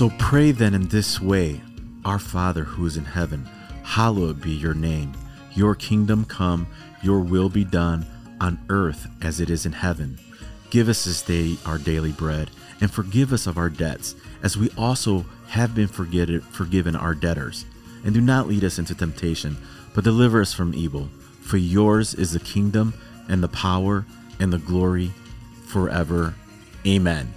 So 0.00 0.10
pray 0.16 0.50
then 0.50 0.72
in 0.72 0.88
this 0.88 1.20
way 1.20 1.60
Our 2.06 2.18
Father 2.18 2.64
who 2.64 2.86
is 2.86 2.96
in 2.96 3.04
heaven, 3.04 3.46
hallowed 3.82 4.40
be 4.40 4.50
your 4.50 4.72
name. 4.72 5.12
Your 5.52 5.74
kingdom 5.74 6.24
come, 6.24 6.66
your 7.02 7.20
will 7.20 7.50
be 7.50 7.64
done 7.64 8.06
on 8.40 8.58
earth 8.70 9.06
as 9.20 9.40
it 9.40 9.50
is 9.50 9.66
in 9.66 9.72
heaven. 9.72 10.18
Give 10.70 10.88
us 10.88 11.04
this 11.04 11.20
day 11.20 11.58
our 11.66 11.76
daily 11.76 12.12
bread, 12.12 12.50
and 12.80 12.90
forgive 12.90 13.34
us 13.34 13.46
of 13.46 13.58
our 13.58 13.68
debts, 13.68 14.14
as 14.42 14.56
we 14.56 14.70
also 14.70 15.26
have 15.48 15.74
been 15.74 15.86
forgiven 15.86 16.96
our 16.96 17.14
debtors. 17.14 17.66
And 18.02 18.14
do 18.14 18.22
not 18.22 18.48
lead 18.48 18.64
us 18.64 18.78
into 18.78 18.94
temptation, 18.94 19.58
but 19.94 20.02
deliver 20.02 20.40
us 20.40 20.54
from 20.54 20.72
evil. 20.74 21.10
For 21.42 21.58
yours 21.58 22.14
is 22.14 22.32
the 22.32 22.40
kingdom, 22.40 22.94
and 23.28 23.42
the 23.42 23.48
power, 23.48 24.06
and 24.38 24.50
the 24.50 24.60
glory 24.60 25.10
forever. 25.66 26.34
Amen. 26.86 27.34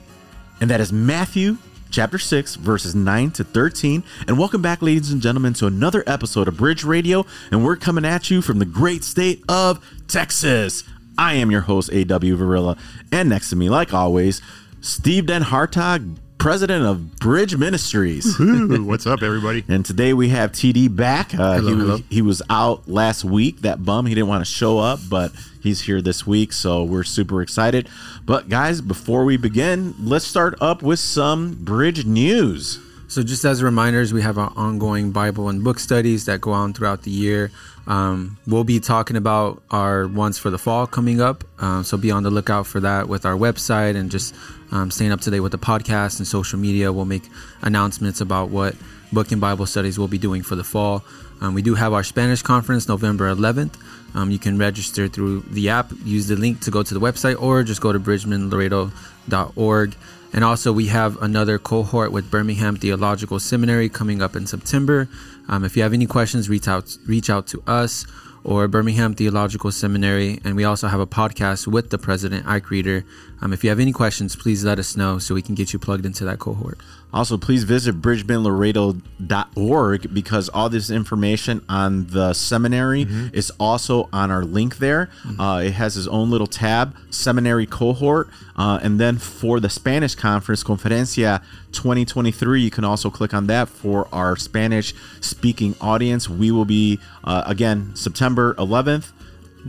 And 0.61 0.69
that 0.69 0.79
is 0.79 0.93
Matthew 0.93 1.57
chapter 1.93 2.17
6, 2.17 2.55
verses 2.55 2.95
9 2.95 3.31
to 3.31 3.43
13. 3.43 4.03
And 4.27 4.39
welcome 4.39 4.63
back, 4.63 4.81
ladies 4.81 5.11
and 5.11 5.21
gentlemen, 5.21 5.53
to 5.53 5.67
another 5.67 6.03
episode 6.07 6.47
of 6.47 6.57
Bridge 6.57 6.83
Radio. 6.83 7.23
And 7.51 7.63
we're 7.63 7.75
coming 7.75 8.03
at 8.03 8.31
you 8.31 8.41
from 8.41 8.57
the 8.57 8.65
great 8.65 9.03
state 9.03 9.43
of 9.47 9.85
Texas. 10.07 10.83
I 11.19 11.35
am 11.35 11.51
your 11.51 11.61
host, 11.61 11.91
A.W. 11.93 12.35
Varilla. 12.35 12.79
And 13.11 13.29
next 13.29 13.51
to 13.51 13.55
me, 13.55 13.69
like 13.69 13.93
always, 13.93 14.41
Steve 14.81 15.27
Den 15.27 15.43
Hartog, 15.43 16.17
president 16.43 16.85
of 16.85 17.15
Bridge 17.19 17.55
Ministries. 17.55 18.37
Ooh, 18.37 18.83
what's 18.83 19.07
up, 19.07 19.23
everybody? 19.23 19.63
And 19.69 19.85
today 19.85 20.11
we 20.11 20.27
have 20.27 20.51
TD 20.51 20.93
back. 20.93 21.33
Uh, 21.33 21.53
Hello, 21.53 21.69
he, 21.69 21.75
hello. 21.77 21.91
Was, 21.93 22.01
he 22.09 22.21
was 22.21 22.41
out 22.49 22.85
last 22.85 23.23
week, 23.23 23.61
that 23.61 23.85
bum. 23.85 24.07
He 24.07 24.13
didn't 24.13 24.27
want 24.27 24.45
to 24.45 24.51
show 24.51 24.77
up, 24.77 24.99
but 25.09 25.31
he's 25.61 25.79
here 25.79 26.01
this 26.01 26.27
week, 26.27 26.51
so 26.51 26.83
we're 26.83 27.05
super 27.05 27.41
excited. 27.41 27.87
But 28.25 28.49
guys, 28.49 28.81
before 28.81 29.23
we 29.23 29.37
begin, 29.37 29.95
let's 29.97 30.25
start 30.25 30.55
up 30.59 30.83
with 30.83 30.99
some 30.99 31.63
Bridge 31.63 32.05
news. 32.05 32.77
So, 33.07 33.23
just 33.23 33.45
as 33.45 33.63
reminders, 33.63 34.11
we 34.11 34.21
have 34.23 34.37
our 34.37 34.51
ongoing 34.57 35.11
Bible 35.11 35.47
and 35.47 35.63
book 35.63 35.79
studies 35.79 36.25
that 36.25 36.41
go 36.41 36.51
on 36.51 36.73
throughout 36.73 37.03
the 37.03 37.11
year. 37.11 37.51
Um, 37.85 38.37
we'll 38.47 38.63
be 38.63 38.79
talking 38.79 39.17
about 39.17 39.61
our 39.69 40.07
ones 40.07 40.39
for 40.39 40.49
the 40.49 40.57
fall 40.57 40.87
coming 40.87 41.21
up. 41.21 41.43
Um, 41.59 41.83
so, 41.83 41.95
be 41.95 42.11
on 42.11 42.23
the 42.23 42.31
lookout 42.31 42.65
for 42.65 42.79
that 42.79 43.07
with 43.07 43.25
our 43.25 43.35
website 43.35 43.95
and 43.95 44.09
just 44.09 44.33
um, 44.73 44.91
staying 44.91 45.11
up 45.11 45.21
to 45.21 45.31
date 45.31 45.39
with 45.39 45.53
the 45.53 45.57
podcast 45.57 46.17
and 46.17 46.27
social 46.27 46.59
media. 46.59 46.91
We'll 46.91 47.05
make 47.05 47.29
announcements 47.61 48.19
about 48.19 48.49
what 48.49 48.75
book 49.13 49.31
and 49.31 49.39
Bible 49.39 49.67
studies 49.67 49.97
we'll 49.99 50.07
be 50.07 50.17
doing 50.17 50.41
for 50.41 50.55
the 50.55 50.63
fall. 50.63 51.05
Um, 51.39 51.53
we 51.53 51.61
do 51.61 51.75
have 51.75 51.93
our 51.93 52.03
Spanish 52.03 52.41
conference 52.41 52.87
November 52.89 53.33
11th. 53.33 53.75
Um, 54.15 54.31
you 54.31 54.39
can 54.39 54.57
register 54.57 55.07
through 55.07 55.41
the 55.41 55.69
app, 55.69 55.91
use 56.03 56.27
the 56.27 56.35
link 56.35 56.61
to 56.61 56.71
go 56.71 56.83
to 56.83 56.93
the 56.93 56.99
website, 56.99 57.41
or 57.41 57.63
just 57.63 57.81
go 57.81 57.93
to 57.93 57.99
bridgeminlaredo.org. 57.99 59.95
And 60.35 60.43
also, 60.43 60.73
we 60.73 60.87
have 60.87 61.21
another 61.21 61.59
cohort 61.59 62.11
with 62.11 62.31
Birmingham 62.31 62.75
Theological 62.75 63.39
Seminary 63.39 63.87
coming 63.87 64.21
up 64.21 64.35
in 64.35 64.47
September. 64.47 65.07
Um, 65.47 65.63
if 65.63 65.77
you 65.77 65.83
have 65.83 65.93
any 65.93 66.07
questions, 66.07 66.49
reach 66.49 66.67
out 66.67 66.97
reach 67.05 67.29
out 67.29 67.45
to 67.47 67.61
us 67.67 68.07
or 68.43 68.67
Birmingham 68.67 69.13
Theological 69.13 69.71
Seminary. 69.71 70.39
And 70.43 70.55
we 70.55 70.63
also 70.63 70.87
have 70.87 70.99
a 70.99 71.07
podcast 71.07 71.67
with 71.67 71.89
the 71.89 71.97
president, 71.97 72.45
Ike 72.47 72.69
Reeder. 72.69 73.05
Um, 73.43 73.51
if 73.51 73.61
you 73.61 73.69
have 73.69 73.81
any 73.81 73.91
questions, 73.91 74.37
please 74.37 74.63
let 74.63 74.79
us 74.79 74.95
know 74.95 75.19
so 75.19 75.35
we 75.35 75.41
can 75.41 75.53
get 75.53 75.73
you 75.73 75.79
plugged 75.79 76.05
into 76.05 76.23
that 76.23 76.39
cohort. 76.39 76.77
Also, 77.13 77.37
please 77.37 77.65
visit 77.65 78.01
bridgeminlaredo.org 78.01 80.13
because 80.13 80.47
all 80.49 80.69
this 80.69 80.89
information 80.89 81.61
on 81.67 82.07
the 82.07 82.31
seminary 82.33 83.01
is 83.33 83.51
also 83.59 84.07
on 84.13 84.31
our 84.31 84.45
link 84.45 84.77
there. 84.77 85.09
Uh, 85.37 85.61
it 85.63 85.73
has 85.73 85.97
its 85.97 86.07
own 86.07 86.31
little 86.31 86.47
tab, 86.47 86.95
seminary 87.09 87.65
cohort. 87.65 88.29
Uh, 88.55 88.79
and 88.81 88.97
then 88.97 89.17
for 89.17 89.59
the 89.59 89.69
Spanish 89.69 90.15
conference, 90.15 90.63
Conferencia 90.63 91.43
2023, 91.73 92.61
you 92.61 92.71
can 92.71 92.85
also 92.85 93.09
click 93.09 93.33
on 93.33 93.47
that 93.47 93.67
for 93.67 94.07
our 94.13 94.37
Spanish 94.37 94.93
speaking 95.19 95.75
audience. 95.81 96.29
We 96.29 96.49
will 96.49 96.63
be, 96.63 96.97
uh, 97.25 97.43
again, 97.45 97.93
September 97.93 98.53
11th. 98.55 99.11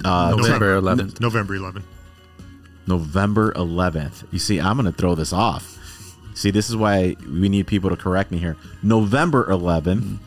Uh, 0.05 0.37
November 0.37 0.81
11th. 0.81 1.21
November 1.21 1.59
11th. 1.59 1.83
November 2.87 3.53
11th. 3.53 4.25
You 4.31 4.39
see, 4.39 4.61
I'm 4.61 4.77
going 4.77 4.91
to 4.91 4.97
throw 4.97 5.15
this 5.15 5.33
off. 5.33 5.79
See, 6.35 6.51
this 6.51 6.69
is 6.69 6.77
why 6.77 7.17
we 7.27 7.49
need 7.49 7.67
people 7.67 7.91
to 7.91 7.97
correct 7.97 8.31
me 8.31 8.39
here. 8.39 8.57
November 8.83 9.47
11th 9.47 10.19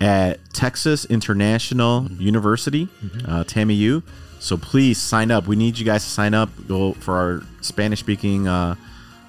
at 0.00 0.52
Texas 0.52 1.04
International 1.04 2.10
University, 2.12 2.88
uh, 3.26 3.44
TAMU. 3.44 4.02
So 4.40 4.56
please 4.56 5.00
sign 5.00 5.30
up. 5.30 5.46
We 5.46 5.56
need 5.56 5.78
you 5.78 5.84
guys 5.86 6.04
to 6.04 6.10
sign 6.10 6.34
up. 6.34 6.50
Go 6.68 6.92
for 6.94 7.16
our 7.16 7.42
Spanish 7.62 8.00
speaking 8.00 8.46
uh, 8.46 8.74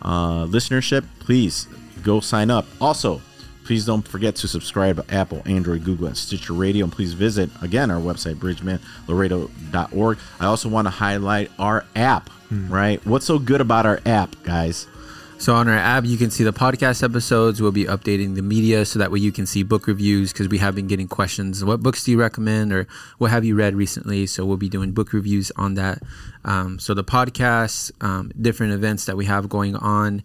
uh, 0.01 0.45
listenership. 0.45 1.05
Please 1.19 1.67
go 2.03 2.19
sign 2.19 2.51
up. 2.51 2.65
Also, 2.81 3.21
please 3.65 3.85
don't 3.85 4.07
forget 4.07 4.35
to 4.37 4.47
subscribe 4.47 5.05
to 5.05 5.13
Apple, 5.13 5.41
Android, 5.45 5.83
Google, 5.83 6.07
and 6.07 6.17
Stitcher 6.17 6.53
Radio. 6.53 6.85
And 6.85 6.93
please 6.93 7.13
visit 7.13 7.49
again 7.61 7.91
our 7.91 7.99
website, 7.99 8.35
bridgeminlaredo.org. 8.35 10.17
I 10.39 10.45
also 10.45 10.69
want 10.69 10.85
to 10.85 10.91
highlight 10.91 11.51
our 11.59 11.85
app. 11.95 12.29
Right? 12.51 13.03
What's 13.05 13.25
so 13.25 13.39
good 13.39 13.59
about 13.59 13.85
our 13.85 13.99
app, 14.05 14.35
guys? 14.43 14.87
So 15.37 15.53
on 15.53 15.67
our 15.67 15.75
app, 15.75 16.05
you 16.05 16.17
can 16.17 16.31
see 16.31 16.43
the 16.45 16.53
podcast 16.53 17.03
episodes. 17.03 17.61
We'll 17.61 17.73
be 17.73 17.85
updating 17.85 18.35
the 18.35 18.41
media 18.41 18.85
so 18.85 18.99
that 18.99 19.11
way 19.11 19.19
you 19.19 19.33
can 19.33 19.45
see 19.45 19.63
book 19.63 19.85
reviews 19.85 20.31
because 20.31 20.47
we 20.47 20.59
have 20.59 20.75
been 20.75 20.87
getting 20.87 21.09
questions. 21.09 21.63
What 21.63 21.81
books 21.83 22.05
do 22.05 22.11
you 22.11 22.19
recommend, 22.19 22.71
or 22.71 22.87
what 23.17 23.31
have 23.31 23.43
you 23.43 23.55
read 23.55 23.75
recently? 23.75 24.27
So 24.27 24.45
we'll 24.45 24.57
be 24.57 24.69
doing 24.69 24.93
book 24.93 25.11
reviews 25.11 25.51
on 25.57 25.73
that. 25.73 25.99
Um, 26.45 26.79
so 26.79 26.93
the 26.93 27.03
podcasts, 27.03 27.91
um, 28.01 28.31
different 28.39 28.73
events 28.73 29.05
that 29.05 29.17
we 29.17 29.25
have 29.25 29.49
going 29.49 29.75
on, 29.75 30.23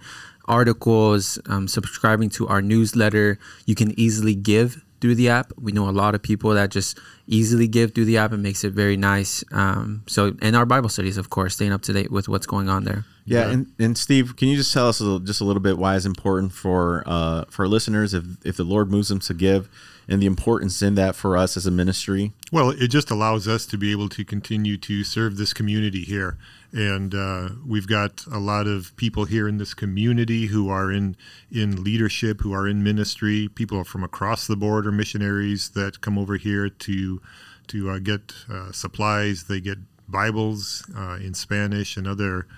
articles, 0.50 1.38
um, 1.46 1.68
subscribing 1.68 2.28
to 2.30 2.48
our 2.48 2.60
newsletter. 2.60 3.38
You 3.66 3.74
can 3.74 3.98
easily 3.98 4.34
give 4.34 4.84
through 5.00 5.14
the 5.14 5.30
app. 5.30 5.52
We 5.58 5.72
know 5.72 5.88
a 5.88 5.90
lot 5.90 6.14
of 6.14 6.22
people 6.22 6.50
that 6.50 6.70
just 6.70 6.98
easily 7.26 7.68
give 7.68 7.94
through 7.94 8.04
the 8.04 8.18
app. 8.18 8.32
It 8.32 8.38
makes 8.38 8.64
it 8.64 8.72
very 8.72 8.96
nice. 8.96 9.42
Um, 9.52 10.02
so 10.06 10.36
and 10.42 10.54
our 10.56 10.66
Bible 10.66 10.88
studies, 10.88 11.16
of 11.16 11.30
course, 11.30 11.54
staying 11.54 11.72
up 11.72 11.82
to 11.82 11.92
date 11.92 12.10
with 12.10 12.28
what's 12.28 12.46
going 12.46 12.68
on 12.68 12.84
there. 12.84 13.04
Yeah, 13.24 13.48
and, 13.48 13.72
and 13.78 13.96
Steve, 13.96 14.34
can 14.36 14.48
you 14.48 14.56
just 14.56 14.72
tell 14.72 14.88
us 14.88 14.98
a 14.98 15.04
little, 15.04 15.20
just 15.20 15.40
a 15.40 15.44
little 15.44 15.62
bit 15.62 15.78
why 15.78 15.94
it's 15.94 16.04
important 16.04 16.52
for 16.52 17.04
uh, 17.06 17.44
for 17.48 17.68
listeners 17.68 18.12
if 18.12 18.24
if 18.44 18.56
the 18.56 18.64
Lord 18.64 18.90
moves 18.90 19.08
them 19.08 19.20
to 19.20 19.34
give, 19.34 19.68
and 20.10 20.21
the 20.21 20.26
importance 20.26 20.82
in 20.82 20.97
that 20.97 21.15
for 21.15 21.37
us 21.37 21.56
as 21.56 21.66
a 21.66 21.71
ministry? 21.71 22.32
Well, 22.50 22.71
it 22.71 22.88
just 22.88 23.12
allows 23.12 23.47
us 23.47 23.65
to 23.66 23.78
be 23.78 23.93
able 23.93 24.09
to 24.10 24.25
continue 24.25 24.76
to 24.78 25.04
serve 25.04 25.37
this 25.37 25.54
community 25.54 26.03
here. 26.03 26.37
And 26.72 27.15
uh, 27.15 27.50
we've 27.65 27.87
got 27.87 28.25
a 28.26 28.41
lot 28.41 28.66
of 28.66 28.94
people 28.97 29.25
here 29.26 29.48
in 29.48 29.59
this 29.59 29.72
community 29.72 30.47
who 30.47 30.69
are 30.69 30.91
in, 30.91 31.16
in 31.50 31.84
leadership, 31.84 32.41
who 32.41 32.53
are 32.53 32.66
in 32.66 32.82
ministry. 32.82 33.48
People 33.48 33.84
from 33.84 34.03
across 34.03 34.48
the 34.48 34.56
border, 34.56 34.91
missionaries 34.91 35.71
that 35.71 36.00
come 36.00 36.19
over 36.19 36.37
here 36.37 36.69
to, 36.69 37.22
to 37.69 37.91
uh, 37.91 37.98
get 38.00 38.32
uh, 38.53 38.72
supplies. 38.72 39.44
They 39.44 39.60
get 39.60 39.78
Bibles 40.09 40.84
uh, 40.97 41.19
in 41.22 41.34
Spanish 41.34 41.97
and 41.97 42.09
other 42.09 42.48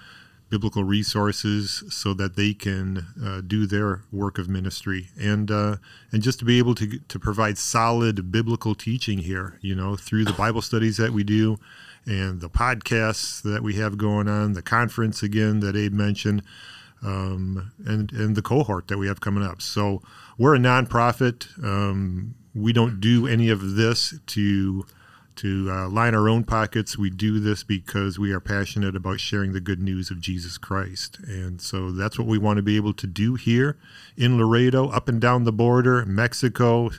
biblical 0.53 0.85
resources 0.85 1.83
so 1.89 2.13
that 2.13 2.37
they 2.37 2.53
can 2.53 3.07
uh, 3.25 3.41
do 3.41 3.67
their 3.67 4.03
work 4.13 4.37
of 4.37 4.51
ministry. 4.51 5.09
And 5.19 5.51
uh, 5.51 5.77
and 6.13 6.23
just 6.23 6.39
to 6.41 6.45
be 6.45 6.59
able 6.59 6.75
to 6.75 6.99
to 6.99 7.19
provide 7.19 7.57
solid 7.57 8.31
biblical 8.31 8.75
teaching 8.75 9.19
here 9.19 9.59
you 9.63 9.75
know 9.75 9.97
through 9.97 10.27
the 10.27 10.35
Bible 10.35 10.61
studies 10.61 10.99
that 10.99 11.13
we 11.13 11.25
do 11.25 11.59
and 12.05 12.43
the 12.43 12.51
podcasts 12.51 13.41
that 13.43 13.63
we 13.63 13.75
have 13.75 13.97
going 13.97 14.29
on 14.29 14.53
the 14.53 14.61
conference 14.61 15.23
again 15.23 15.61
that 15.61 15.75
Abe 15.75 15.95
mentioned 15.95 16.43
um, 17.03 17.73
and 17.87 18.13
and 18.13 18.37
the 18.37 18.43
cohort 18.43 18.89
that 18.89 18.99
we 18.99 19.07
have 19.07 19.21
coming 19.21 19.43
up. 19.43 19.63
So 19.63 20.03
we're 20.37 20.55
a 20.55 20.59
nonprofit. 20.59 21.49
Um, 21.65 22.35
we 22.55 22.75
don't 22.75 23.01
do 23.01 23.27
any 23.27 23.49
of 23.49 23.77
this 23.77 24.13
to 24.27 24.85
to 25.37 25.71
uh, 25.71 25.89
line 25.89 26.15
our 26.15 26.29
own 26.29 26.45
pockets. 26.45 26.99
We 26.99 27.11
do 27.11 27.41
this 27.41 27.63
because 27.63 28.19
we 28.19 28.33
are 28.33 28.41
passionate 28.41 28.95
about 28.97 29.21
sharing 29.21 29.53
the 29.53 29.61
good 29.61 29.81
news 29.81 30.11
of 30.11 30.21
Jesus 30.21 30.59
Christ. 30.59 31.19
And 31.27 31.61
so 31.61 31.91
that's 31.91 32.19
what 32.19 32.29
we 32.29 32.39
want 32.39 32.59
to 32.59 32.63
be 32.63 32.77
able 32.77 32.95
to 32.95 33.07
do 33.07 33.35
here 33.35 33.77
in 34.17 34.39
Laredo, 34.39 34.89
up 34.89 35.09
and 35.09 35.21
down 35.21 35.45
the 35.45 35.53
border, 35.53 36.05
Mexico, 36.07 36.91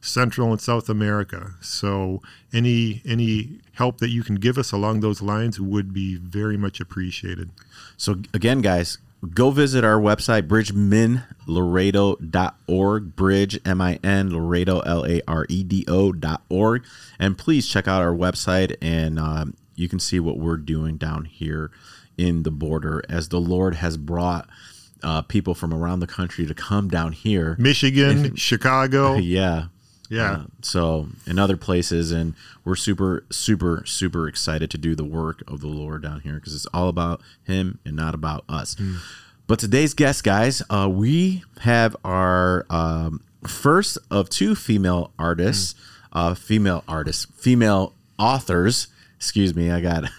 Central 0.00 0.50
and 0.50 0.60
South 0.60 0.88
America. 0.88 1.54
So 1.60 2.20
any 2.52 3.02
any 3.04 3.60
help 3.74 3.98
that 3.98 4.10
you 4.10 4.22
can 4.22 4.34
give 4.34 4.58
us 4.58 4.72
along 4.72 5.00
those 5.00 5.22
lines 5.22 5.60
would 5.60 5.92
be 5.94 6.16
very 6.16 6.56
much 6.56 6.80
appreciated. 6.80 7.50
So 7.96 8.16
again, 8.34 8.60
guys, 8.60 8.98
go 9.30 9.50
visit 9.50 9.84
our 9.84 10.00
website, 10.00 10.48
bridgeminlaredo.org, 11.46 13.16
bridge, 13.16 13.60
M-I-N, 13.64 14.32
Laredo, 14.32 14.80
L-A-R-E-D-O 14.80 16.12
dot 16.12 16.42
org. 16.48 16.84
And 17.18 17.38
please 17.38 17.68
check 17.68 17.86
out 17.86 18.02
our 18.02 18.14
website 18.14 18.76
and 18.82 19.18
um, 19.18 19.54
you 19.74 19.88
can 19.88 19.98
see 20.00 20.20
what 20.20 20.38
we're 20.38 20.56
doing 20.56 20.96
down 20.96 21.24
here 21.24 21.70
in 22.18 22.42
the 22.42 22.50
border 22.50 23.02
as 23.08 23.28
the 23.28 23.40
Lord 23.40 23.76
has 23.76 23.96
brought 23.96 24.48
uh, 25.02 25.22
people 25.22 25.54
from 25.54 25.72
around 25.72 26.00
the 26.00 26.06
country 26.06 26.46
to 26.46 26.54
come 26.54 26.88
down 26.88 27.12
here. 27.12 27.56
Michigan, 27.58 28.36
Chicago. 28.36 29.16
Yeah. 29.22 29.66
Yeah. 30.12 30.32
Uh, 30.32 30.44
so 30.60 31.08
in 31.26 31.38
other 31.38 31.56
places, 31.56 32.12
and 32.12 32.34
we're 32.66 32.76
super, 32.76 33.24
super, 33.30 33.82
super 33.86 34.28
excited 34.28 34.70
to 34.72 34.78
do 34.78 34.94
the 34.94 35.04
work 35.04 35.42
of 35.48 35.62
the 35.62 35.68
Lord 35.68 36.02
down 36.02 36.20
here 36.20 36.34
because 36.34 36.54
it's 36.54 36.66
all 36.66 36.88
about 36.88 37.22
Him 37.44 37.78
and 37.86 37.96
not 37.96 38.14
about 38.14 38.44
us. 38.46 38.74
But 38.74 38.86
But 39.46 39.58
today's 39.58 39.94
guest, 39.94 40.22
guys, 40.22 40.62
uh, 40.68 40.90
we 40.92 41.44
have 41.60 41.96
our 42.04 42.66
um, 42.68 43.22
first 43.46 43.96
of 44.10 44.28
two 44.28 44.54
female 44.54 45.12
artists, 45.18 45.74
uh, 46.12 46.34
female 46.34 46.84
artists, 46.86 47.26
female 47.36 47.94
authors. 48.18 48.88
Excuse 49.16 49.54
me, 49.54 49.70
I 49.70 49.80
got 49.80 50.04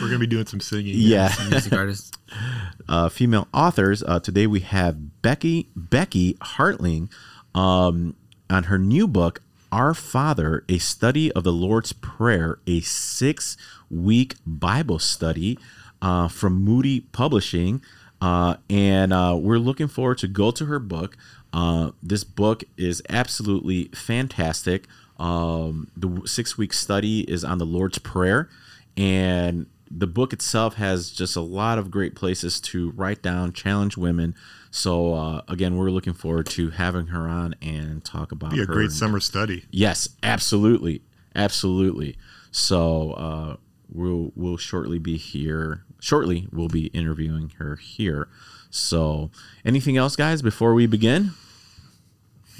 We're 0.00 0.06
gonna 0.06 0.18
be 0.20 0.28
doing 0.28 0.46
some 0.46 0.60
singing. 0.60 0.94
yeah, 0.96 1.34
Music 1.50 1.72
artists, 1.72 2.12
uh, 2.88 3.08
female 3.08 3.48
authors. 3.52 4.02
Uh, 4.04 4.20
today 4.20 4.46
we 4.46 4.60
have 4.60 5.22
Becky 5.22 5.70
Becky 5.74 6.34
Harling 6.34 7.10
um, 7.54 8.14
on 8.50 8.64
her 8.64 8.78
new 8.78 9.08
book, 9.08 9.42
Our 9.72 9.94
Father: 9.94 10.64
A 10.68 10.78
Study 10.78 11.32
of 11.32 11.44
the 11.44 11.52
Lord's 11.52 11.92
Prayer, 11.92 12.58
a 12.66 12.80
six-week 12.80 14.36
Bible 14.46 14.98
study 14.98 15.58
uh, 16.02 16.28
from 16.28 16.62
Moody 16.62 17.00
Publishing, 17.00 17.82
uh, 18.20 18.56
and 18.70 19.12
uh, 19.12 19.36
we're 19.40 19.58
looking 19.58 19.88
forward 19.88 20.18
to 20.18 20.28
go 20.28 20.50
to 20.50 20.66
her 20.66 20.78
book. 20.78 21.16
Uh, 21.52 21.92
this 22.02 22.24
book 22.24 22.64
is 22.76 23.02
absolutely 23.08 23.84
fantastic. 23.94 24.86
Um, 25.18 25.90
the 25.96 26.22
six-week 26.26 26.72
study 26.72 27.20
is 27.30 27.44
on 27.44 27.58
the 27.58 27.66
Lord's 27.66 27.98
Prayer, 27.98 28.48
and 28.96 29.66
the 29.90 30.06
book 30.08 30.32
itself 30.32 30.74
has 30.74 31.10
just 31.10 31.36
a 31.36 31.40
lot 31.40 31.78
of 31.78 31.90
great 31.90 32.16
places 32.16 32.60
to 32.60 32.90
write 32.92 33.22
down, 33.22 33.52
challenge 33.52 33.96
women. 33.96 34.34
So 34.74 35.14
uh, 35.14 35.42
again, 35.46 35.76
we're 35.76 35.90
looking 35.90 36.14
forward 36.14 36.46
to 36.46 36.70
having 36.70 37.06
her 37.06 37.28
on 37.28 37.54
and 37.62 38.04
talk 38.04 38.32
about 38.32 38.50
Be 38.50 38.56
a 38.56 38.66
her 38.66 38.72
great 38.72 38.86
and- 38.86 38.92
summer 38.92 39.20
study. 39.20 39.66
Yes, 39.70 40.08
absolutely, 40.20 41.00
absolutely. 41.36 42.16
So 42.50 43.12
uh, 43.12 43.56
we'll 43.88 44.32
we'll 44.34 44.56
shortly 44.56 44.98
be 44.98 45.16
here. 45.16 45.84
Shortly, 46.00 46.48
we'll 46.52 46.66
be 46.66 46.86
interviewing 46.86 47.52
her 47.58 47.76
here. 47.76 48.26
So, 48.68 49.30
anything 49.64 49.96
else, 49.96 50.16
guys, 50.16 50.42
before 50.42 50.74
we 50.74 50.86
begin? 50.86 51.30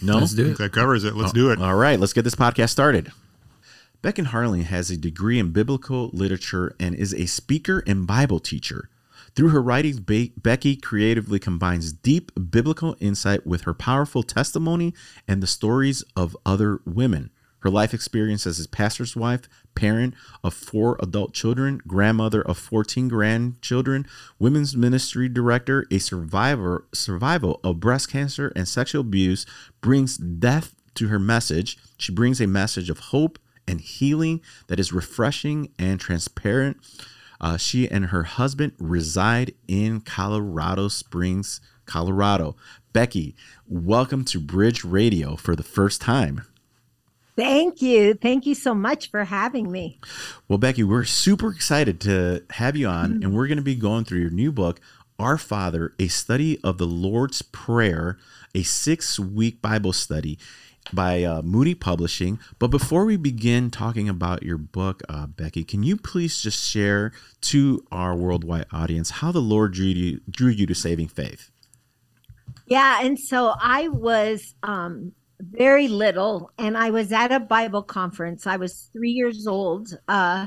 No. 0.00 0.19
Let's 0.19 0.34
I 0.34 0.37
do 0.37 0.44
think 0.44 0.55
it. 0.61 0.62
that 0.62 0.72
covers 0.72 1.02
it. 1.02 1.16
Let's 1.16 1.32
do 1.32 1.50
it. 1.50 1.61
All 1.61 1.75
right, 1.75 1.99
let's 1.99 2.12
get 2.12 2.22
this 2.22 2.37
podcast 2.37 2.70
started. 2.70 3.11
Becky 4.02 4.22
Harling 4.22 4.62
has 4.64 4.88
a 4.90 4.96
degree 4.96 5.40
in 5.40 5.50
biblical 5.50 6.11
literature 6.12 6.76
and 6.78 6.94
is 6.94 7.12
a 7.12 7.26
speaker 7.26 7.82
and 7.88 8.06
Bible 8.06 8.38
teacher. 8.38 8.88
Through 9.34 9.48
her 9.48 9.62
writings, 9.62 9.98
Be- 9.98 10.32
Becky 10.36 10.76
creatively 10.76 11.38
combines 11.38 11.92
deep 11.92 12.31
biblical 12.50 12.96
insight 13.00 13.46
with 13.46 13.62
her 13.62 13.75
powerful 13.75 14.22
testimony 14.22 14.94
and 15.26 15.42
the 15.42 15.48
stories 15.48 16.04
of 16.16 16.36
other 16.46 16.81
women. 16.84 17.31
Her 17.60 17.70
life 17.70 17.94
experience 17.94 18.46
as 18.46 18.60
a 18.60 18.69
pastor's 18.69 19.16
wife, 19.16 19.48
parent 19.75 20.14
of 20.44 20.52
four 20.52 20.98
adult 21.02 21.32
children, 21.32 21.81
grandmother 21.86 22.42
of 22.42 22.58
14 22.58 23.08
grandchildren, 23.08 24.06
women's 24.38 24.76
ministry 24.76 25.31
director, 25.31 25.87
a 25.90 25.98
survivor 25.98 26.87
survival 26.92 27.60
of 27.64 27.80
breast 27.80 28.10
cancer 28.10 28.52
and 28.54 28.69
sexual 28.69 29.00
abuse 29.00 29.46
brings 29.80 30.19
depth 30.19 30.75
to 30.94 31.08
her 31.08 31.19
message. 31.19 31.78
She 31.96 32.12
brings 32.12 32.40
a 32.40 32.46
message 32.46 32.90
of 32.90 32.98
hope 32.98 33.38
and 33.66 33.80
healing 33.80 34.42
that 34.69 34.78
is 34.78 34.92
refreshing 34.92 35.70
and 35.78 35.98
transparent. 35.98 36.76
Uh, 37.40 37.56
she 37.56 37.88
and 37.88 38.06
her 38.06 38.25
husband 38.25 38.72
reside 38.78 39.54
in 39.69 40.00
Colorado 40.00 40.88
Springs, 40.88 41.60
Colorado. 41.86 42.56
Becky, 42.92 43.34
welcome 43.66 44.25
to 44.26 44.40
Bridge 44.40 44.84
Radio 44.84 45.36
for 45.36 45.56
the 45.56 45.62
first 45.62 46.00
time. 46.00 46.42
Thank 47.36 47.82
you. 47.82 48.14
Thank 48.14 48.46
you 48.46 48.54
so 48.54 48.75
much 48.75 49.10
for 49.10 49.25
having 49.25 49.70
me. 49.70 49.98
Well, 50.48 50.58
Becky, 50.58 50.84
we're 50.84 51.04
super 51.04 51.50
excited 51.50 52.00
to 52.02 52.44
have 52.50 52.76
you 52.76 52.86
on, 52.86 53.22
and 53.22 53.34
we're 53.34 53.48
going 53.48 53.58
to 53.58 53.62
be 53.62 53.75
going 53.75 54.04
through 54.04 54.20
your 54.20 54.30
new 54.30 54.52
book, 54.52 54.80
Our 55.19 55.37
Father, 55.37 55.94
a 55.98 56.06
study 56.06 56.60
of 56.62 56.78
the 56.78 56.87
Lord's 56.87 57.42
Prayer, 57.42 58.19
a 58.54 58.62
six 58.62 59.19
week 59.19 59.60
Bible 59.60 59.92
study 59.92 60.38
by 60.92 61.22
uh, 61.22 61.42
Moody 61.42 61.75
Publishing. 61.75 62.38
But 62.58 62.69
before 62.69 63.04
we 63.04 63.16
begin 63.16 63.70
talking 63.70 64.08
about 64.08 64.42
your 64.42 64.58
book, 64.58 65.02
uh, 65.08 65.26
Becky, 65.26 65.64
can 65.64 65.82
you 65.82 65.96
please 65.96 66.40
just 66.40 66.64
share 66.69 67.12
to 67.42 67.84
our 67.90 68.14
worldwide 68.14 68.66
audience 68.72 69.10
how 69.10 69.32
the 69.32 69.40
Lord 69.40 69.72
drew 69.72 69.86
you, 69.86 70.20
drew 70.28 70.50
you 70.50 70.66
to 70.66 70.75
saving 70.75 71.08
faith? 71.08 71.50
Yeah, 72.66 73.00
and 73.02 73.19
so 73.19 73.54
I 73.60 73.88
was 73.88 74.54
um 74.62 75.12
very 75.40 75.88
little 75.88 76.52
and 76.58 76.78
I 76.78 76.90
was 76.90 77.12
at 77.12 77.32
a 77.32 77.40
Bible 77.40 77.82
conference. 77.82 78.46
I 78.46 78.56
was 78.56 78.88
3 78.92 79.10
years 79.10 79.46
old. 79.46 79.88
Uh 80.08 80.46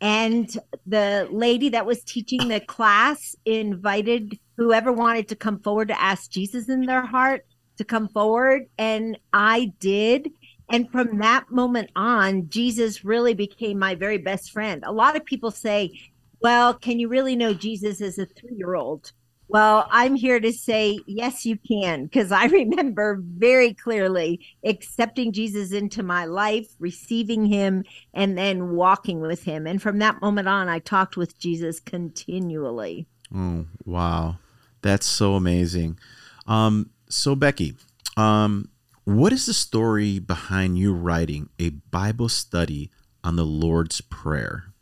and 0.00 0.50
the 0.84 1.28
lady 1.30 1.68
that 1.68 1.86
was 1.86 2.02
teaching 2.02 2.48
the 2.48 2.58
class 2.58 3.36
invited 3.44 4.36
whoever 4.56 4.92
wanted 4.92 5.28
to 5.28 5.36
come 5.36 5.60
forward 5.60 5.88
to 5.88 6.02
ask 6.02 6.28
Jesus 6.28 6.68
in 6.68 6.82
their 6.82 7.06
heart 7.06 7.46
to 7.82 7.86
come 7.86 8.08
forward 8.08 8.66
and 8.78 9.18
I 9.32 9.72
did 9.80 10.30
and 10.70 10.90
from 10.90 11.18
that 11.18 11.50
moment 11.50 11.90
on 11.96 12.48
Jesus 12.48 13.04
really 13.04 13.34
became 13.34 13.78
my 13.78 13.94
very 13.94 14.16
best 14.16 14.52
friend. 14.52 14.82
A 14.86 14.92
lot 14.92 15.16
of 15.16 15.24
people 15.24 15.50
say, 15.50 16.00
"Well, 16.40 16.72
can 16.72 16.98
you 16.98 17.08
really 17.08 17.36
know 17.36 17.52
Jesus 17.52 18.00
as 18.00 18.18
a 18.18 18.26
3-year-old?" 18.26 19.12
Well, 19.48 19.86
I'm 19.90 20.14
here 20.14 20.40
to 20.40 20.50
say, 20.50 20.98
yes, 21.06 21.44
you 21.44 21.58
can, 21.58 22.04
because 22.04 22.32
I 22.32 22.46
remember 22.60 23.20
very 23.22 23.74
clearly 23.74 24.40
accepting 24.64 25.30
Jesus 25.32 25.72
into 25.72 26.02
my 26.02 26.24
life, 26.24 26.68
receiving 26.78 27.44
him, 27.44 27.84
and 28.14 28.38
then 28.38 28.70
walking 28.70 29.20
with 29.20 29.44
him. 29.44 29.66
And 29.66 29.82
from 29.82 29.98
that 29.98 30.22
moment 30.22 30.48
on, 30.48 30.70
I 30.70 30.78
talked 30.78 31.18
with 31.18 31.38
Jesus 31.38 31.80
continually. 31.80 33.06
Oh, 33.34 33.66
wow. 33.84 34.36
That's 34.80 35.04
so 35.04 35.34
amazing. 35.34 35.98
Um, 36.46 36.88
so, 37.12 37.34
Becky, 37.34 37.74
um, 38.16 38.68
what 39.04 39.32
is 39.32 39.46
the 39.46 39.54
story 39.54 40.18
behind 40.18 40.78
you 40.78 40.94
writing 40.94 41.50
a 41.58 41.70
Bible 41.70 42.28
study 42.28 42.90
on 43.22 43.36
the 43.36 43.44
Lord's 43.44 44.00
Prayer? 44.00 44.72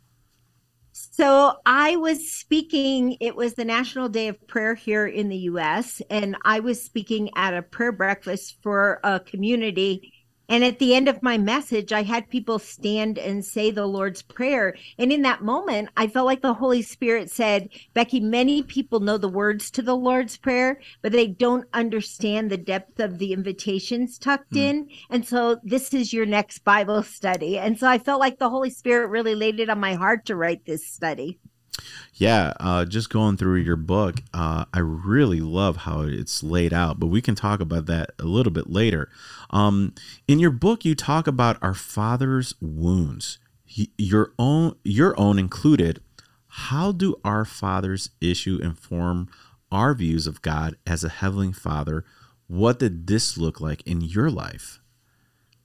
So 0.93 1.57
I 1.65 1.97
was 1.97 2.31
speaking, 2.31 3.17
it 3.19 3.35
was 3.35 3.55
the 3.55 3.65
National 3.65 4.07
Day 4.07 4.27
of 4.27 4.47
Prayer 4.47 4.75
here 4.75 5.05
in 5.05 5.27
the 5.27 5.37
US, 5.37 6.01
and 6.09 6.37
I 6.45 6.61
was 6.61 6.81
speaking 6.81 7.29
at 7.35 7.53
a 7.53 7.61
prayer 7.61 7.91
breakfast 7.91 8.57
for 8.63 8.99
a 9.03 9.19
community. 9.19 10.13
And 10.51 10.65
at 10.65 10.79
the 10.79 10.93
end 10.93 11.07
of 11.07 11.23
my 11.23 11.37
message, 11.37 11.93
I 11.93 12.03
had 12.03 12.29
people 12.29 12.59
stand 12.59 13.17
and 13.17 13.45
say 13.45 13.71
the 13.71 13.85
Lord's 13.85 14.21
Prayer. 14.21 14.75
And 14.97 15.09
in 15.09 15.21
that 15.21 15.41
moment, 15.41 15.87
I 15.95 16.07
felt 16.07 16.25
like 16.25 16.41
the 16.41 16.55
Holy 16.55 16.81
Spirit 16.81 17.31
said, 17.31 17.69
Becky, 17.93 18.19
many 18.19 18.61
people 18.61 18.99
know 18.99 19.17
the 19.17 19.29
words 19.29 19.71
to 19.71 19.81
the 19.81 19.95
Lord's 19.95 20.35
Prayer, 20.35 20.81
but 21.01 21.13
they 21.13 21.27
don't 21.27 21.69
understand 21.71 22.51
the 22.51 22.57
depth 22.57 22.99
of 22.99 23.17
the 23.17 23.31
invitations 23.31 24.17
tucked 24.17 24.51
hmm. 24.51 24.57
in. 24.57 24.89
And 25.09 25.25
so 25.25 25.57
this 25.63 25.93
is 25.93 26.11
your 26.11 26.25
next 26.25 26.65
Bible 26.65 27.01
study. 27.01 27.57
And 27.57 27.79
so 27.79 27.87
I 27.87 27.97
felt 27.97 28.19
like 28.19 28.37
the 28.37 28.49
Holy 28.49 28.71
Spirit 28.71 29.07
really 29.07 29.35
laid 29.35 29.61
it 29.61 29.69
on 29.69 29.79
my 29.79 29.93
heart 29.93 30.25
to 30.25 30.35
write 30.35 30.65
this 30.65 30.85
study. 30.85 31.39
Yeah, 32.13 32.53
uh, 32.59 32.85
just 32.85 33.09
going 33.09 33.37
through 33.37 33.57
your 33.61 33.75
book, 33.75 34.21
uh, 34.33 34.65
I 34.73 34.79
really 34.79 35.39
love 35.39 35.77
how 35.77 36.01
it's 36.01 36.43
laid 36.43 36.73
out, 36.73 36.99
but 36.99 37.07
we 37.07 37.21
can 37.21 37.35
talk 37.35 37.59
about 37.59 37.85
that 37.87 38.11
a 38.19 38.25
little 38.25 38.51
bit 38.51 38.69
later. 38.69 39.09
Um, 39.49 39.95
in 40.27 40.39
your 40.39 40.51
book, 40.51 40.85
you 40.85 40.95
talk 40.95 41.27
about 41.27 41.57
our 41.61 41.73
Father's 41.73 42.53
wounds, 42.61 43.39
he, 43.63 43.91
your 43.97 44.33
own, 44.37 44.75
your 44.83 45.19
own 45.19 45.39
included. 45.39 46.01
How 46.47 46.91
do 46.91 47.15
our 47.23 47.45
Father's 47.45 48.09
issue 48.19 48.59
inform 48.61 49.29
our 49.71 49.93
views 49.93 50.27
of 50.27 50.41
God 50.41 50.75
as 50.85 51.03
a 51.03 51.09
heavenly 51.09 51.53
Father? 51.53 52.03
What 52.47 52.79
did 52.79 53.07
this 53.07 53.37
look 53.37 53.61
like 53.61 53.81
in 53.87 54.01
your 54.01 54.29
life? 54.29 54.80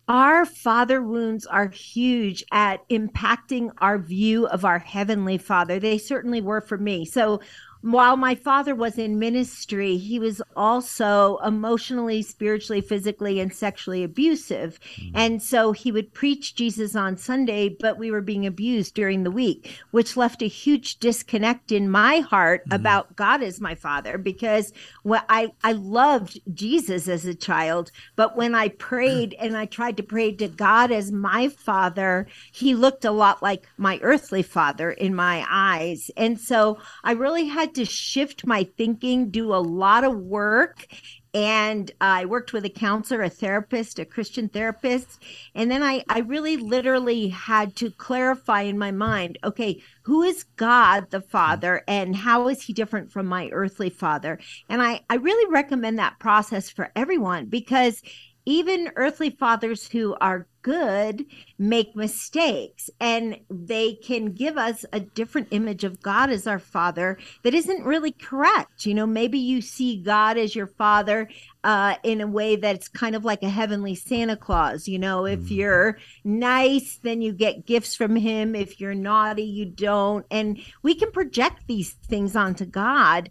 Our 0.09 0.47
father 0.47 1.03
wounds 1.03 1.47
are 1.47 1.69
huge 1.69 2.45
at 2.53 2.89
impacting 2.91 3.73
our 3.79 3.99
view 3.99 4.47
of 4.47 4.65
our 4.65 4.79
heavenly 4.79 5.37
father. 5.37 5.81
They 5.81 5.99
certainly 5.99 6.41
were 6.41 6.61
for 6.61 6.79
me. 6.79 7.05
So 7.05 7.41
while 7.83 8.17
my 8.17 8.35
father 8.35 8.75
was 8.75 8.99
in 8.99 9.19
ministry, 9.19 9.97
he 9.97 10.19
was 10.19 10.43
also 10.57 11.39
emotionally, 11.39 12.23
spiritually, 12.23 12.81
physically, 12.81 13.39
and 13.39 13.53
sexually 13.53 14.03
abusive. 14.03 14.81
Hmm. 14.97 15.11
And 15.15 15.43
so 15.43 15.73
he 15.73 15.93
would 15.93 16.13
preach 16.13 16.55
Jesus 16.55 16.97
on 16.97 17.17
Sunday, 17.17 17.69
but 17.69 17.99
we 17.99 18.11
were 18.11 18.21
being 18.21 18.47
abused 18.47 18.95
during 18.95 19.23
the 19.23 19.31
week, 19.31 19.79
which 19.91 20.17
left 20.17 20.43
a 20.43 20.49
huge 20.49 20.99
disconnect 20.99 21.71
in 21.71 21.91
my 21.91 22.21
heart 22.21 22.63
hmm. 22.67 22.73
about 22.73 23.15
God 23.15 23.43
as 23.43 23.61
my 23.61 23.75
father 23.75 24.19
because 24.19 24.73
what 25.03 25.25
I, 25.29 25.53
I 25.63 25.73
loved 25.73 26.41
Jesus 26.55 27.09
as 27.09 27.25
a 27.25 27.35
child, 27.35 27.93
but 28.17 28.37
when 28.37 28.55
I 28.55 28.69
prayed 28.69 29.37
hmm. 29.39 29.47
and 29.47 29.57
I 29.57 29.67
tried 29.67 29.97
to 29.99 30.03
pray 30.03 30.33
to 30.33 30.49
God 30.49 30.91
as 30.91 31.13
my 31.13 31.49
father, 31.49 32.27
he 32.53 32.75
looked 32.75 33.05
a 33.05 33.11
lot 33.11 33.43
like 33.43 33.69
my 33.77 34.01
earthly 34.03 34.43
father 34.43 34.91
in 34.91 35.15
my 35.15 35.47
eyes. 35.49 36.11
And 36.17 36.41
so 36.41 36.79
I 37.05 37.13
really 37.13 37.47
had 37.47 37.66
had 37.67 37.75
to 37.75 37.85
shift 37.85 38.47
my 38.47 38.63
thinking, 38.77 39.31
do 39.31 39.53
a 39.53 39.57
lot 39.57 40.05
of 40.05 40.17
work. 40.17 40.87
And 41.35 41.91
I 42.01 42.25
worked 42.25 42.53
with 42.53 42.65
a 42.65 42.71
counselor, 42.71 43.23
a 43.23 43.29
therapist, 43.29 43.99
a 43.99 44.05
Christian 44.05 44.49
therapist. 44.49 45.21
And 45.55 45.69
then 45.69 45.83
I, 45.83 46.05
I 46.09 46.21
really 46.21 46.57
literally 46.57 47.29
had 47.29 47.75
to 47.77 47.91
clarify 47.91 48.63
in 48.63 48.79
my 48.79 48.93
mind 48.93 49.39
okay, 49.43 49.83
who 50.03 50.23
is 50.23 50.45
God 50.57 51.11
the 51.11 51.21
Father 51.21 51.83
and 51.89 52.15
how 52.15 52.49
is 52.49 52.63
he 52.63 52.73
different 52.73 53.11
from 53.11 53.27
my 53.27 53.51
earthly 53.51 53.91
father? 53.91 54.39
And 54.69 54.81
I, 54.81 55.01
I 55.11 55.17
really 55.17 55.53
recommend 55.53 55.99
that 55.99 56.21
process 56.21 56.71
for 56.71 56.93
everyone 56.95 57.47
because 57.47 58.01
even 58.47 58.93
earthly 58.95 59.31
fathers 59.31 59.89
who 59.89 60.17
are 60.21 60.47
good 60.67 61.25
make 61.61 61.95
mistakes 61.95 62.91
and 62.99 63.39
they 63.49 63.95
can 63.95 64.33
give 64.33 64.59
us 64.59 64.85
a 64.93 64.99
different 64.99 65.47
image 65.53 65.85
of 65.85 66.03
God 66.03 66.29
as 66.29 66.45
our 66.45 66.59
father 66.59 67.19
that 67.45 67.55
isn't 67.55 67.85
really 67.85 68.11
correct. 68.11 68.85
You 68.85 68.95
know, 68.95 69.07
maybe 69.07 69.39
you 69.39 69.61
see 69.61 70.03
God 70.03 70.37
as 70.37 70.57
your 70.57 70.67
father 70.67 71.29
uh, 71.63 71.95
in 72.03 72.21
a 72.21 72.27
way 72.27 72.57
that's 72.57 72.89
kind 72.89 73.15
of 73.15 73.25
like 73.25 73.45
a 73.45 73.49
heavenly 73.49 73.95
Santa 73.95 74.37
Claus. 74.37 74.89
You 74.89 74.99
know, 74.99 75.25
if 75.25 75.39
mm. 75.39 75.51
you're 75.53 75.99
nice, 76.25 76.99
then 77.01 77.23
you 77.23 77.33
get 77.33 77.65
gifts 77.65 77.95
from 77.95 78.17
him. 78.17 78.57
If 78.57 78.81
you're 78.81 78.93
naughty, 78.93 79.45
you 79.45 79.67
don't. 79.67 80.27
And 80.33 80.59
we 80.83 80.97
can 80.97 81.13
project 81.13 81.69
these 81.69 81.93
things 81.93 82.35
onto 82.35 82.65
God. 82.65 83.31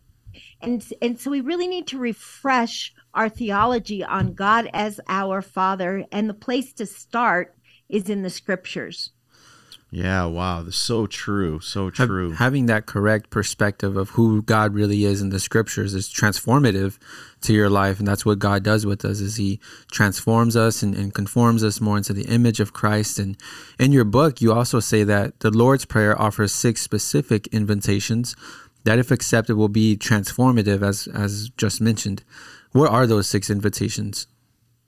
And, 0.61 0.85
and 1.01 1.19
so 1.19 1.31
we 1.31 1.41
really 1.41 1.67
need 1.67 1.87
to 1.87 1.97
refresh 1.97 2.93
our 3.15 3.29
theology 3.29 4.03
on 4.03 4.33
God 4.33 4.69
as 4.73 4.99
our 5.07 5.41
Father. 5.41 6.05
And 6.11 6.29
the 6.29 6.33
place 6.33 6.73
to 6.73 6.85
start 6.85 7.55
is 7.89 8.09
in 8.09 8.21
the 8.21 8.29
scriptures. 8.29 9.11
Yeah, 9.91 10.25
wow, 10.25 10.65
so 10.71 11.07
true, 11.07 11.61
so 11.61 11.89
true. 11.89 12.31
Having 12.31 12.65
that 12.65 12.85
correct 12.85 13.29
perspective 13.29 13.95
of 13.95 14.09
who 14.09 14.41
God 14.41 14.73
really 14.73 15.05
is 15.05 15.21
in 15.21 15.29
the 15.29 15.39
scriptures 15.39 15.93
is 15.93 16.09
transformative 16.09 16.97
to 17.41 17.53
your 17.53 17.69
life, 17.69 17.99
and 17.99 18.07
that's 18.07 18.25
what 18.25 18.39
God 18.39 18.61
does 18.61 18.85
with 18.85 19.05
us. 19.05 19.21
Is 19.21 19.37
He 19.37 19.61
transforms 19.89 20.57
us 20.57 20.83
and, 20.83 20.95
and 20.95 21.13
conforms 21.13 21.63
us 21.63 21.79
more 21.79 21.95
into 21.95 22.11
the 22.11 22.25
image 22.25 22.59
of 22.59 22.73
Christ. 22.73 23.19
And 23.19 23.37
in 23.79 23.93
your 23.93 24.03
book, 24.03 24.41
you 24.41 24.51
also 24.51 24.81
say 24.81 25.05
that 25.05 25.39
the 25.39 25.51
Lord's 25.51 25.85
Prayer 25.85 26.19
offers 26.19 26.51
six 26.51 26.81
specific 26.81 27.47
invitations 27.53 28.35
that, 28.83 28.99
if 28.99 29.11
accepted, 29.11 29.55
will 29.55 29.69
be 29.69 29.95
transformative, 29.95 30.81
as 30.81 31.07
as 31.07 31.49
just 31.51 31.79
mentioned. 31.79 32.21
What 32.75 32.91
are 32.91 33.07
those 33.07 33.25
six 33.25 33.49
invitations? 33.49 34.27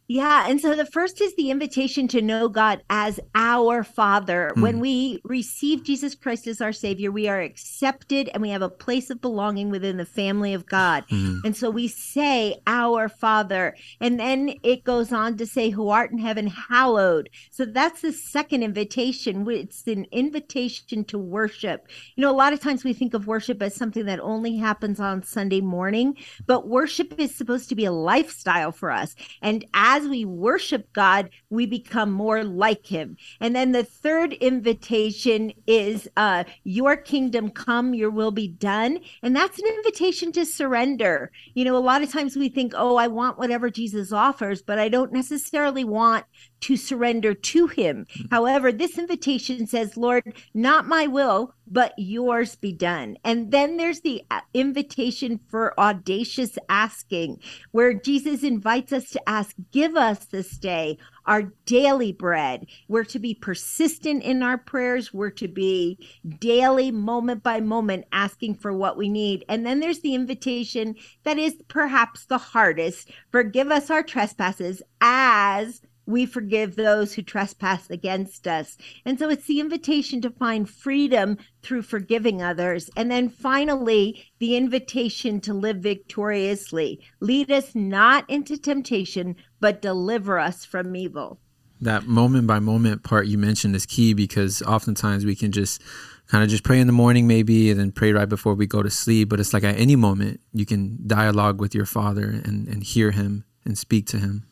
Yeah. 0.07 0.47
And 0.47 0.61
so 0.61 0.73
the 0.73 0.85
first 0.85 1.19
is 1.19 1.35
the 1.35 1.51
invitation 1.51 2.07
to 2.09 2.21
know 2.21 2.47
God 2.47 2.81
as 2.89 3.19
our 3.35 3.83
Father. 3.83 4.53
Mm. 4.55 4.61
When 4.61 4.79
we 4.79 5.19
receive 5.25 5.83
Jesus 5.83 6.15
Christ 6.15 6.47
as 6.47 6.61
our 6.61 6.71
Savior, 6.71 7.11
we 7.11 7.27
are 7.27 7.41
accepted 7.41 8.29
and 8.29 8.41
we 8.41 8.49
have 8.49 8.61
a 8.61 8.69
place 8.69 9.09
of 9.09 9.19
belonging 9.19 9.69
within 9.69 9.97
the 9.97 10.05
family 10.05 10.53
of 10.53 10.65
God. 10.65 11.03
Mm. 11.09 11.41
And 11.43 11.57
so 11.57 11.69
we 11.69 11.89
say, 11.89 12.61
Our 12.67 13.09
Father. 13.09 13.75
And 13.99 14.17
then 14.17 14.53
it 14.63 14.85
goes 14.85 15.11
on 15.11 15.35
to 15.37 15.45
say, 15.45 15.71
Who 15.71 15.89
art 15.89 16.11
in 16.11 16.19
heaven, 16.19 16.47
hallowed. 16.47 17.29
So 17.51 17.65
that's 17.65 18.01
the 18.01 18.13
second 18.13 18.63
invitation. 18.63 19.45
It's 19.49 19.85
an 19.87 20.05
invitation 20.11 21.03
to 21.05 21.17
worship. 21.17 21.89
You 22.15 22.21
know, 22.21 22.31
a 22.31 22.33
lot 22.33 22.53
of 22.53 22.61
times 22.61 22.85
we 22.85 22.93
think 22.93 23.13
of 23.13 23.27
worship 23.27 23.61
as 23.61 23.75
something 23.75 24.05
that 24.05 24.21
only 24.21 24.55
happens 24.55 25.01
on 25.01 25.23
Sunday 25.23 25.59
morning, 25.59 26.15
but 26.45 26.69
worship 26.69 27.19
is 27.19 27.35
supposed 27.35 27.67
to 27.69 27.75
be 27.75 27.83
a 27.83 27.91
lifestyle 27.91 28.71
for 28.71 28.89
us. 28.89 29.13
And 29.41 29.65
as 29.73 29.96
as 29.97 30.07
we 30.07 30.25
worship 30.25 30.93
God, 30.93 31.31
we 31.49 31.65
become 31.65 32.11
more 32.11 32.43
like 32.43 32.85
him. 32.85 33.17
And 33.39 33.55
then 33.55 33.71
the 33.71 33.83
third 33.83 34.33
invitation 34.33 35.51
is 35.65 36.07
uh, 36.15 36.43
your 36.63 36.95
kingdom 36.95 37.49
come, 37.49 37.95
your 37.95 38.11
will 38.11 38.29
be 38.29 38.47
done. 38.47 38.99
And 39.23 39.35
that's 39.35 39.57
an 39.57 39.65
invitation 39.65 40.31
to 40.33 40.45
surrender. 40.45 41.31
You 41.55 41.65
know, 41.65 41.75
a 41.75 41.79
lot 41.79 42.03
of 42.03 42.11
times 42.11 42.35
we 42.35 42.47
think, 42.47 42.73
oh, 42.75 42.97
I 42.97 43.07
want 43.07 43.39
whatever 43.39 43.71
Jesus 43.71 44.11
offers, 44.11 44.61
but 44.61 44.77
I 44.77 44.87
don't 44.87 45.11
necessarily 45.11 45.83
want 45.83 46.25
to 46.61 46.77
surrender 46.77 47.33
to 47.33 47.67
him. 47.67 48.05
Mm-hmm. 48.05 48.27
However, 48.31 48.71
this 48.71 48.97
invitation 48.97 49.67
says, 49.67 49.97
Lord, 49.97 50.33
not 50.53 50.87
my 50.87 51.07
will, 51.07 51.53
but 51.69 51.93
yours 51.97 52.55
be 52.55 52.71
done. 52.71 53.17
And 53.23 53.51
then 53.51 53.77
there's 53.77 54.01
the 54.01 54.23
uh, 54.31 54.41
invitation 54.53 55.39
for 55.49 55.77
audacious 55.79 56.57
asking, 56.69 57.41
where 57.71 57.93
Jesus 57.93 58.43
invites 58.43 58.93
us 58.93 59.09
to 59.11 59.29
ask, 59.29 59.55
Give 59.71 59.95
us 59.95 60.25
this 60.25 60.57
day 60.57 60.97
our 61.25 61.43
daily 61.65 62.13
bread. 62.13 62.67
We're 62.87 63.03
to 63.05 63.19
be 63.19 63.33
persistent 63.33 64.23
in 64.23 64.41
our 64.41 64.57
prayers. 64.57 65.13
We're 65.13 65.29
to 65.31 65.47
be 65.47 65.99
daily, 66.39 66.89
moment 66.89 67.43
by 67.43 67.59
moment, 67.59 68.05
asking 68.13 68.55
for 68.55 68.73
what 68.73 68.97
we 68.97 69.09
need. 69.09 69.43
And 69.49 69.65
then 69.65 69.81
there's 69.81 69.99
the 69.99 70.15
invitation 70.15 70.95
that 71.23 71.37
is 71.37 71.55
perhaps 71.67 72.25
the 72.25 72.37
hardest 72.37 73.11
forgive 73.31 73.71
us 73.71 73.89
our 73.89 74.03
trespasses 74.03 74.81
as 75.01 75.81
we 76.07 76.25
forgive 76.25 76.75
those 76.75 77.13
who 77.13 77.21
trespass 77.21 77.89
against 77.89 78.47
us. 78.47 78.77
And 79.05 79.19
so 79.19 79.29
it's 79.29 79.45
the 79.45 79.59
invitation 79.59 80.21
to 80.21 80.31
find 80.31 80.67
freedom 80.67 81.37
through 81.61 81.83
forgiving 81.83 82.41
others. 82.41 82.89
And 82.95 83.11
then 83.11 83.29
finally, 83.29 84.25
the 84.39 84.55
invitation 84.55 85.41
to 85.41 85.53
live 85.53 85.77
victoriously. 85.77 87.01
Lead 87.19 87.51
us 87.51 87.75
not 87.75 88.27
into 88.29 88.57
temptation, 88.57 89.35
but 89.59 89.81
deliver 89.81 90.39
us 90.39 90.63
from 90.63 90.95
evil. 90.95 91.39
That 91.81 92.07
moment 92.07 92.47
by 92.47 92.59
moment 92.59 93.03
part 93.03 93.27
you 93.27 93.37
mentioned 93.37 93.75
is 93.75 93.85
key 93.85 94.13
because 94.13 94.63
oftentimes 94.63 95.25
we 95.25 95.35
can 95.35 95.51
just 95.51 95.81
kind 96.27 96.43
of 96.43 96.49
just 96.49 96.63
pray 96.63 96.79
in 96.79 96.87
the 96.87 96.93
morning 96.93 97.27
maybe 97.27 97.69
and 97.69 97.79
then 97.79 97.91
pray 97.91 98.11
right 98.11 98.27
before 98.27 98.53
we 98.53 98.65
go 98.65 98.83
to 98.83 98.89
sleep 98.89 99.29
but 99.29 99.39
it's 99.39 99.53
like 99.53 99.63
at 99.63 99.79
any 99.79 99.95
moment 99.95 100.41
you 100.53 100.65
can 100.65 100.97
dialogue 101.07 101.61
with 101.61 101.73
your 101.73 101.85
father 101.85 102.41
and, 102.43 102.67
and 102.67 102.83
hear 102.83 103.11
him 103.11 103.45
and 103.63 103.77
speak 103.77 104.05
to 104.07 104.17
him 104.17 104.45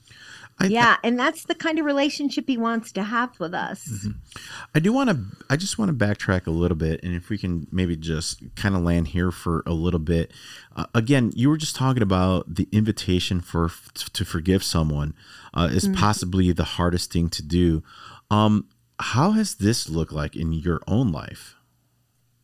I, 0.58 0.68
yeah, 0.68 0.96
and 1.04 1.20
that's 1.20 1.44
the 1.46 1.56
kind 1.56 1.80
of 1.80 1.86
relationship 1.86 2.46
he 2.48 2.58
wants 2.58 2.94
to 2.94 3.04
have 3.04 3.38
with 3.42 3.54
us. 3.54 3.90
Mm-hmm. 3.90 4.12
I 4.74 4.80
do 4.80 4.94
want 4.94 5.10
to. 5.10 5.20
I 5.50 5.58
just 5.58 5.78
want 5.78 5.90
to 5.90 6.06
backtrack 6.06 6.48
a 6.48 6.52
little 6.52 6.78
bit, 6.78 7.04
and 7.04 7.14
if 7.14 7.30
we 7.30 7.38
can 7.38 7.68
maybe 7.72 7.98
just 7.98 8.42
kind 8.56 8.74
of 8.74 8.82
land 8.82 9.10
here 9.10 9.32
for 9.32 9.64
a 9.66 9.74
little 9.74 10.00
bit. 10.00 10.32
Uh, 10.76 10.86
again, 10.96 11.32
you 11.36 11.50
were 11.50 11.58
just 11.58 11.76
talking 11.76 12.04
about 12.04 12.56
the 12.56 12.70
invitation 12.72 13.42
for 13.42 13.70
to 14.14 14.24
forgive 14.24 14.64
someone 14.64 15.14
uh, 15.54 15.70
is 15.72 15.86
mm-hmm. 15.86 15.96
possibly 15.96 16.52
the 16.54 16.64
hardest 16.64 17.12
thing 17.12 17.30
to 17.30 17.44
do. 17.44 17.84
Um, 18.32 18.70
how 19.00 19.32
has 19.32 19.56
this 19.56 19.90
looked 19.90 20.14
like 20.14 20.38
in 20.38 20.54
your 20.54 20.80
own 20.88 21.12
life? 21.12 21.56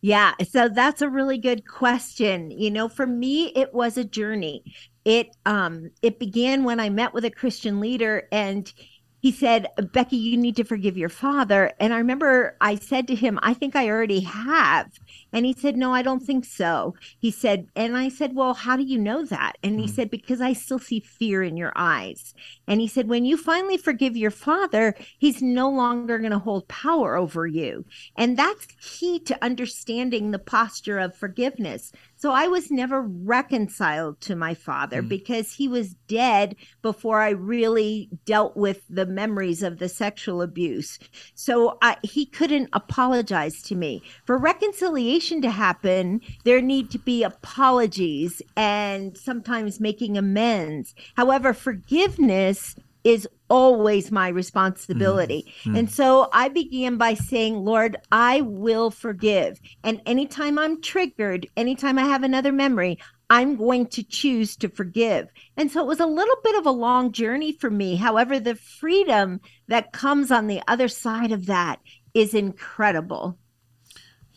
Yeah, 0.02 0.34
so 0.50 0.68
that's 0.68 1.02
a 1.02 1.10
really 1.10 1.38
good 1.38 1.68
question. 1.68 2.50
You 2.52 2.72
know, 2.72 2.90
for 2.90 3.06
me, 3.06 3.52
it 3.56 3.74
was 3.74 3.98
a 3.98 4.04
journey 4.04 4.64
it 5.04 5.36
um 5.48 5.90
it 6.04 6.20
began 6.20 6.64
when 6.64 6.80
I 6.80 6.90
met 6.90 7.12
with 7.12 7.26
a 7.26 7.32
Christian 7.32 7.80
leader 7.80 8.28
and 8.32 8.72
he 9.20 9.32
said, 9.32 9.68
Becky, 9.94 10.16
you 10.18 10.38
need 10.38 10.56
to 10.58 10.64
forgive 10.64 10.98
your 10.98 11.10
father. 11.10 11.72
And 11.80 11.94
I 11.94 11.98
remember 11.98 12.56
I 12.62 12.76
said 12.76 13.08
to 13.08 13.16
him, 13.16 13.40
I 13.44 13.54
think 13.56 13.76
I 13.76 13.90
already 13.90 14.22
have. 14.22 14.92
And 15.34 15.46
he 15.46 15.54
said, 15.54 15.78
No, 15.78 15.94
I 15.94 16.02
don't 16.02 16.22
think 16.22 16.46
so. 16.46 16.96
He 17.20 17.32
said, 17.32 17.68
and 17.76 17.96
I 17.96 18.10
said, 18.10 18.36
Well, 18.36 18.54
how 18.54 18.76
do 18.76 18.84
you 18.84 18.98
know 18.98 19.26
that? 19.26 19.54
And 19.64 19.80
he 19.80 19.86
mm. 19.86 19.90
said, 19.90 20.10
Because 20.10 20.42
I 20.42 20.54
still 20.54 20.80
see 20.80 21.00
fear 21.00 21.42
in 21.44 21.58
your 21.58 21.72
eyes. 21.76 22.34
And 22.68 22.82
he 22.82 22.88
said, 22.88 23.08
When 23.08 23.26
you 23.26 23.38
finally 23.38 23.78
forgive 23.78 24.18
your 24.18 24.32
father, 24.32 24.96
he's 25.18 25.42
no 25.42 25.70
longer 25.70 26.20
going 26.20 26.32
to 26.32 26.40
hold 26.40 26.68
power 26.68 27.16
over 27.16 27.48
you. 27.48 27.86
And 28.18 28.38
that's 28.38 28.68
key 28.82 29.20
to 29.20 29.44
understanding 29.44 30.32
the 30.32 30.40
posture 30.40 31.00
of 31.00 31.16
forgiveness. 31.16 31.92
So 32.16 32.32
I 32.32 32.48
was 32.48 32.70
never 32.70 33.02
reconciled 33.02 34.22
to 34.22 34.36
my 34.36 34.54
father 34.54 35.02
mm. 35.02 35.10
because 35.10 35.54
he 35.54 35.68
was 35.68 35.96
dead 36.08 36.56
before 36.82 37.22
I 37.22 37.30
really 37.30 38.10
dealt 38.26 38.58
with 38.58 38.82
the 38.90 39.06
memories 39.06 39.64
of 39.64 39.80
the 39.80 39.90
sexual 39.90 40.42
abuse. 40.42 41.00
So 41.36 41.78
I, 41.82 41.98
he 42.04 42.26
couldn't 42.26 42.70
apologize 42.74 43.62
to 43.64 43.76
me. 43.76 44.04
For 44.26 44.38
reconciliation 44.38 45.21
to 45.22 45.52
happen, 45.52 46.22
there 46.44 46.62
need 46.62 46.90
to 46.92 47.00
be 47.00 47.24
apologies 47.24 48.42
and 48.58 49.18
sometimes 49.18 49.80
making 49.80 50.18
amends. 50.18 50.96
However, 51.16 51.54
forgiveness 51.54 52.76
is 53.04 53.28
always 53.50 54.12
my 54.12 54.28
responsibility. 54.28 55.52
Mm-hmm. 55.64 55.76
And 55.76 55.92
so 55.92 56.30
I 56.32 56.50
began 56.50 56.98
by 56.98 57.16
saying, 57.16 57.66
Lord, 57.66 57.98
I 58.12 58.42
will 58.42 58.92
forgive. 58.92 59.60
And 59.84 60.02
anytime 60.06 60.58
I'm 60.58 60.82
triggered, 60.82 61.48
anytime 61.58 61.98
I 61.98 62.04
have 62.04 62.24
another 62.24 62.52
memory, 62.52 63.00
I'm 63.30 63.56
going 63.56 63.88
to 63.88 64.04
choose 64.04 64.56
to 64.58 64.70
forgive. 64.70 65.30
And 65.58 65.72
so 65.72 65.82
it 65.82 65.88
was 65.88 66.00
a 66.00 66.06
little 66.06 66.36
bit 66.44 66.56
of 66.58 66.66
a 66.66 66.72
long 66.72 67.12
journey 67.12 67.54
for 67.54 67.70
me. 67.70 67.96
However, 67.96 68.40
the 68.40 68.56
freedom 68.56 69.40
that 69.68 69.94
comes 69.94 70.32
on 70.32 70.48
the 70.48 70.62
other 70.68 70.88
side 70.88 71.32
of 71.32 71.46
that 71.46 71.80
is 72.14 72.34
incredible. 72.34 73.38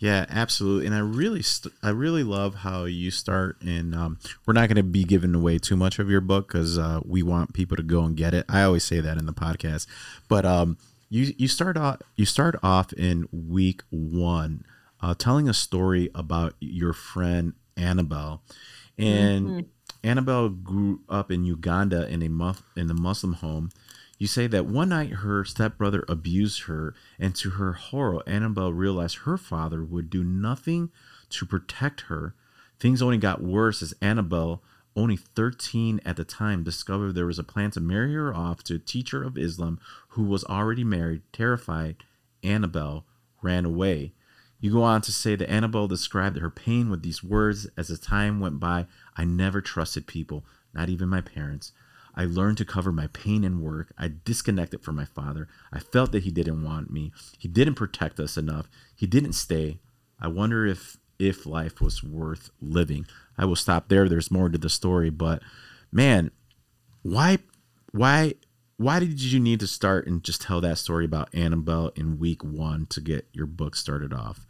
Yeah, 0.04 0.26
absolutely. 0.28 0.84
And 0.84 0.94
I 0.94 0.98
really, 0.98 1.40
st- 1.40 1.72
I 1.82 1.88
really 1.88 2.24
love 2.24 2.56
how 2.56 2.84
you 2.84 3.10
start. 3.10 3.56
And 3.62 3.94
um, 3.94 4.18
we're 4.44 4.52
not 4.52 4.68
going 4.68 4.76
to 4.76 4.82
be 4.82 5.02
giving 5.02 5.34
away 5.34 5.56
too 5.56 5.76
much 5.76 5.98
of 5.98 6.10
your 6.10 6.20
book 6.20 6.46
because 6.46 6.78
uh, 6.78 7.00
we 7.06 7.22
want 7.22 7.54
people 7.54 7.74
to 7.78 7.82
go 7.82 8.02
and 8.04 8.14
get 8.14 8.34
it. 8.34 8.44
I 8.46 8.64
always 8.64 8.84
say 8.84 9.00
that 9.00 9.16
in 9.16 9.24
the 9.24 9.32
podcast, 9.32 9.86
but 10.28 10.44
um, 10.44 10.76
you 11.08 11.32
you 11.38 11.48
start 11.48 11.78
off 11.78 12.02
you 12.16 12.26
start 12.26 12.54
off 12.62 12.92
in 12.92 13.26
week 13.32 13.80
one, 13.88 14.66
uh, 15.00 15.14
telling 15.14 15.48
a 15.48 15.54
story 15.54 16.10
about 16.14 16.52
your 16.60 16.92
friend 16.92 17.54
Annabelle, 17.78 18.42
and 18.98 19.46
mm-hmm. 19.46 20.06
Annabelle 20.06 20.50
grew 20.50 21.00
up 21.08 21.30
in 21.30 21.44
Uganda 21.44 22.06
in 22.08 22.22
a 22.22 22.28
mu- 22.28 22.52
in 22.76 22.90
a 22.90 22.94
Muslim 22.94 23.32
home. 23.32 23.70
You 24.18 24.26
say 24.26 24.46
that 24.46 24.66
one 24.66 24.90
night 24.90 25.10
her 25.10 25.44
stepbrother 25.44 26.04
abused 26.08 26.62
her, 26.62 26.94
and 27.18 27.34
to 27.36 27.50
her 27.50 27.72
horror, 27.72 28.22
Annabelle 28.26 28.72
realized 28.72 29.18
her 29.18 29.36
father 29.36 29.82
would 29.82 30.08
do 30.08 30.22
nothing 30.22 30.90
to 31.30 31.44
protect 31.44 32.02
her. 32.02 32.34
Things 32.78 33.02
only 33.02 33.18
got 33.18 33.42
worse 33.42 33.82
as 33.82 33.94
Annabelle, 34.00 34.62
only 34.96 35.16
13 35.16 36.00
at 36.04 36.16
the 36.16 36.24
time, 36.24 36.62
discovered 36.62 37.12
there 37.12 37.26
was 37.26 37.40
a 37.40 37.44
plan 37.44 37.72
to 37.72 37.80
marry 37.80 38.14
her 38.14 38.32
off 38.32 38.62
to 38.64 38.76
a 38.76 38.78
teacher 38.78 39.24
of 39.24 39.36
Islam 39.36 39.80
who 40.10 40.22
was 40.22 40.44
already 40.44 40.84
married. 40.84 41.22
Terrified, 41.32 41.96
Annabelle 42.44 43.04
ran 43.42 43.64
away. 43.64 44.12
You 44.60 44.72
go 44.72 44.82
on 44.82 45.00
to 45.02 45.12
say 45.12 45.34
that 45.34 45.50
Annabelle 45.50 45.88
described 45.88 46.38
her 46.38 46.50
pain 46.50 46.88
with 46.88 47.02
these 47.02 47.24
words 47.24 47.66
As 47.76 47.88
the 47.88 47.96
time 47.96 48.38
went 48.38 48.60
by, 48.60 48.86
I 49.16 49.24
never 49.24 49.60
trusted 49.60 50.06
people, 50.06 50.44
not 50.72 50.88
even 50.88 51.08
my 51.08 51.20
parents. 51.20 51.72
I 52.16 52.24
learned 52.24 52.58
to 52.58 52.64
cover 52.64 52.92
my 52.92 53.08
pain 53.08 53.44
and 53.44 53.60
work. 53.60 53.92
I 53.98 54.12
disconnected 54.24 54.82
from 54.82 54.96
my 54.96 55.04
father. 55.04 55.48
I 55.72 55.80
felt 55.80 56.12
that 56.12 56.22
he 56.22 56.30
didn't 56.30 56.62
want 56.62 56.90
me. 56.90 57.12
He 57.38 57.48
didn't 57.48 57.74
protect 57.74 58.20
us 58.20 58.36
enough. 58.36 58.68
He 58.94 59.06
didn't 59.06 59.32
stay. 59.32 59.78
I 60.20 60.28
wonder 60.28 60.66
if 60.66 60.96
if 61.18 61.46
life 61.46 61.80
was 61.80 62.02
worth 62.02 62.50
living. 62.60 63.06
I 63.38 63.44
will 63.44 63.56
stop 63.56 63.88
there. 63.88 64.08
There's 64.08 64.30
more 64.30 64.48
to 64.48 64.58
the 64.58 64.68
story, 64.68 65.10
but 65.10 65.42
man, 65.92 66.30
why 67.02 67.38
why 67.92 68.34
why 68.76 68.98
did 68.98 69.20
you 69.22 69.38
need 69.38 69.60
to 69.60 69.66
start 69.66 70.06
and 70.06 70.22
just 70.24 70.42
tell 70.42 70.60
that 70.60 70.78
story 70.78 71.04
about 71.04 71.34
Annabelle 71.34 71.92
in 71.94 72.18
week 72.18 72.42
1 72.42 72.86
to 72.86 73.00
get 73.00 73.28
your 73.32 73.46
book 73.46 73.76
started 73.76 74.12
off? 74.12 74.46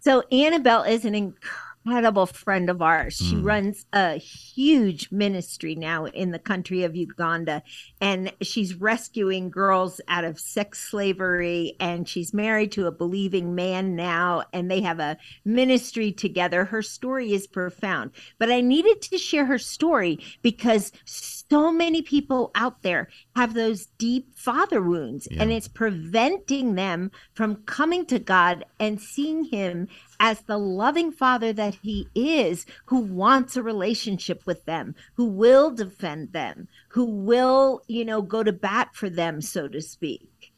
So 0.00 0.22
Annabelle 0.30 0.84
is 0.84 1.04
an 1.04 1.14
incredible 1.14 1.67
incredible 1.88 2.26
friend 2.26 2.68
of 2.68 2.82
ours. 2.82 3.16
She 3.16 3.34
mm. 3.34 3.44
runs 3.44 3.86
a 3.94 4.16
huge 4.16 5.10
ministry 5.10 5.74
now 5.74 6.04
in 6.04 6.32
the 6.32 6.38
country 6.38 6.84
of 6.84 6.94
Uganda, 6.94 7.62
and 7.98 8.30
she's 8.42 8.74
rescuing 8.74 9.48
girls 9.48 9.98
out 10.06 10.24
of 10.24 10.38
sex 10.38 10.90
slavery. 10.90 11.76
And 11.80 12.06
she's 12.06 12.34
married 12.34 12.72
to 12.72 12.86
a 12.86 12.92
believing 12.92 13.54
man 13.54 13.96
now, 13.96 14.42
and 14.52 14.70
they 14.70 14.82
have 14.82 15.00
a 15.00 15.16
ministry 15.46 16.12
together. 16.12 16.66
Her 16.66 16.82
story 16.82 17.32
is 17.32 17.46
profound, 17.46 18.10
but 18.38 18.50
I 18.50 18.60
needed 18.60 19.00
to 19.02 19.18
share 19.18 19.46
her 19.46 19.58
story 19.58 20.18
because 20.42 20.92
so 21.06 21.72
many 21.72 22.02
people 22.02 22.50
out 22.54 22.82
there 22.82 23.08
have 23.34 23.54
those 23.54 23.86
deep 23.98 24.36
father 24.36 24.82
wounds, 24.82 25.26
yeah. 25.30 25.42
and 25.42 25.50
it's 25.50 25.68
preventing 25.68 26.74
them 26.74 27.10
from 27.32 27.62
coming 27.64 28.04
to 28.06 28.18
God 28.18 28.66
and 28.78 29.00
seeing 29.00 29.44
Him 29.44 29.88
as 30.20 30.40
the 30.42 30.58
loving 30.58 31.12
father 31.12 31.52
that 31.52 31.76
he 31.82 32.08
is, 32.14 32.66
who 32.86 33.00
wants 33.00 33.56
a 33.56 33.62
relationship 33.62 34.42
with 34.46 34.64
them, 34.64 34.94
who 35.14 35.26
will 35.26 35.70
defend 35.70 36.32
them, 36.32 36.68
who 36.88 37.04
will, 37.04 37.82
you 37.86 38.04
know, 38.04 38.22
go 38.22 38.42
to 38.42 38.52
bat 38.52 38.90
for 38.94 39.08
them, 39.08 39.40
so 39.40 39.68
to 39.68 39.80
speak. 39.80 40.52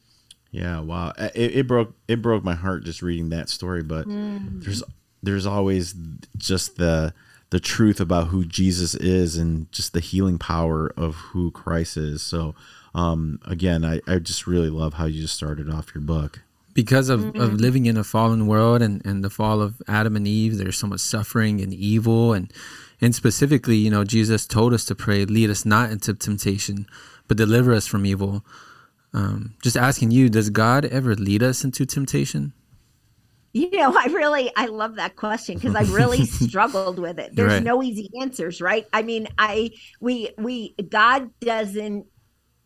Yeah, 0.51 0.79
wow. 0.79 1.13
It, 1.17 1.55
it 1.55 1.67
broke 1.67 1.95
it 2.07 2.21
broke 2.21 2.43
my 2.43 2.55
heart 2.55 2.83
just 2.83 3.01
reading 3.01 3.29
that 3.29 3.49
story, 3.49 3.83
but 3.83 4.07
mm. 4.07 4.61
there's 4.63 4.83
there's 5.23 5.45
always 5.45 5.95
just 6.37 6.75
the 6.75 7.13
the 7.51 7.59
truth 7.59 7.99
about 7.99 8.27
who 8.27 8.45
Jesus 8.45 8.95
is 8.95 9.37
and 9.37 9.71
just 9.71 9.93
the 9.93 9.99
healing 9.99 10.37
power 10.37 10.91
of 10.97 11.15
who 11.15 11.51
Christ 11.51 11.97
is. 11.97 12.21
So 12.21 12.55
um, 12.93 13.39
again, 13.45 13.85
I, 13.85 14.01
I 14.07 14.19
just 14.19 14.47
really 14.47 14.69
love 14.69 14.95
how 14.95 15.05
you 15.05 15.21
just 15.21 15.35
started 15.35 15.69
off 15.69 15.93
your 15.93 16.01
book 16.01 16.41
because 16.73 17.09
of, 17.09 17.21
mm-hmm. 17.21 17.41
of 17.41 17.53
living 17.53 17.85
in 17.85 17.97
a 17.97 18.03
fallen 18.03 18.47
world 18.47 18.81
and, 18.81 19.05
and 19.05 19.23
the 19.23 19.29
fall 19.29 19.61
of 19.61 19.81
Adam 19.87 20.15
and 20.15 20.27
Eve, 20.27 20.57
there's 20.57 20.77
so 20.77 20.87
much 20.87 21.01
suffering 21.01 21.61
and 21.61 21.73
evil 21.73 22.33
and 22.33 22.51
and 23.03 23.15
specifically, 23.15 23.77
you 23.77 23.89
know, 23.89 24.03
Jesus 24.03 24.45
told 24.45 24.73
us 24.73 24.85
to 24.85 24.93
pray, 24.93 25.25
lead 25.25 25.49
us 25.49 25.65
not 25.65 25.89
into 25.89 26.13
temptation, 26.13 26.85
but 27.27 27.35
deliver 27.35 27.73
us 27.73 27.87
from 27.87 28.05
evil. 28.05 28.45
Um, 29.11 29.55
just 29.63 29.75
asking 29.75 30.11
you, 30.11 30.29
does 30.29 30.51
God 30.51 30.85
ever 30.85 31.15
lead 31.15 31.41
us 31.41 31.63
into 31.63 31.85
temptation? 31.85 32.53
You 33.53 33.69
know, 33.71 33.93
I 33.97 34.05
really 34.05 34.49
I 34.55 34.67
love 34.67 34.95
that 34.95 35.17
question 35.17 35.55
because 35.55 35.75
I 35.75 35.81
really 35.93 36.25
struggled 36.25 36.99
with 36.99 37.19
it. 37.19 37.35
There's 37.35 37.53
right. 37.53 37.63
no 37.63 37.83
easy 37.83 38.09
answers, 38.21 38.61
right? 38.61 38.87
I 38.93 39.01
mean, 39.01 39.27
I 39.37 39.71
we 39.99 40.29
we 40.37 40.75
God 40.89 41.31
doesn't 41.41 42.05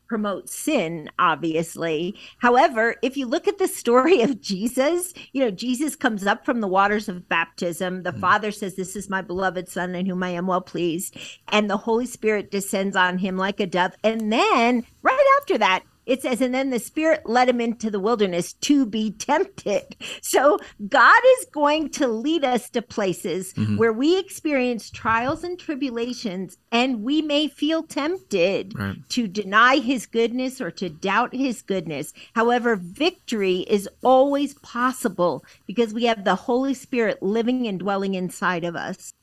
promote 0.08 0.50
sin, 0.50 1.10
obviously. 1.20 2.16
However, 2.38 2.96
if 3.02 3.18
you 3.18 3.26
look 3.26 3.48
at 3.48 3.58
the 3.58 3.68
story 3.68 4.22
of 4.22 4.42
Jesus, 4.42 5.14
you 5.34 5.44
know, 5.44 5.52
Jesus 5.52 5.96
comes 5.96 6.26
up 6.26 6.46
from 6.46 6.62
the 6.62 6.68
waters 6.68 7.10
of 7.10 7.28
baptism. 7.28 8.04
The 8.04 8.12
mm. 8.12 8.20
Father 8.20 8.52
says, 8.52 8.76
This 8.76 8.96
is 8.96 9.10
my 9.10 9.22
beloved 9.22 9.70
Son 9.70 9.96
in 9.96 10.06
whom 10.06 10.24
I 10.24 10.30
am 10.30 10.48
well 10.48 10.62
pleased. 10.62 11.18
And 11.50 11.70
the 11.70 11.78
Holy 11.78 12.06
Spirit 12.06 12.52
descends 12.52 12.96
on 12.96 13.18
him 13.18 13.38
like 13.38 13.60
a 13.60 13.68
dove. 13.68 13.94
And 14.04 14.32
then 14.32 14.86
right 15.02 15.38
after 15.42 15.58
that, 15.58 15.84
it 16.06 16.22
says, 16.22 16.42
and 16.42 16.54
then 16.54 16.70
the 16.70 16.80
Spirit 16.80 17.28
led 17.28 17.50
him 17.50 17.60
into 17.60 17.90
the 17.90 18.00
wilderness 18.00 18.54
to 18.54 18.86
be 18.86 19.12
tempted. 19.12 19.96
So 20.22 20.60
God 20.88 21.22
is 21.40 21.46
going 21.52 21.90
to 21.92 22.08
lead 22.08 22.44
us 22.44 22.70
to 22.72 22.82
places 22.82 23.54
mm-hmm. 23.54 23.78
where 23.78 23.94
we 23.94 24.18
experience 24.20 24.90
trials 24.90 25.44
and 25.44 25.60
tribulations, 25.60 26.58
and 26.72 27.04
we 27.04 27.22
may 27.22 27.48
feel 27.48 27.84
tempted 27.84 28.78
right. 28.78 28.98
to 29.10 29.28
deny 29.28 29.78
his 29.78 30.06
goodness 30.06 30.62
or 30.62 30.72
to 30.72 30.90
doubt 30.90 31.34
his 31.34 31.62
goodness. 31.62 32.14
However, 32.34 32.76
victory 32.76 33.60
is 33.62 33.90
always 34.04 34.54
possible 34.56 35.44
because 35.66 35.94
we 35.94 36.06
have 36.06 36.24
the 36.24 36.36
Holy 36.36 36.74
Spirit 36.74 37.22
living 37.24 37.68
and 37.68 37.80
dwelling 37.80 38.16
inside 38.16 38.64
of 38.64 38.76
us. 38.76 39.14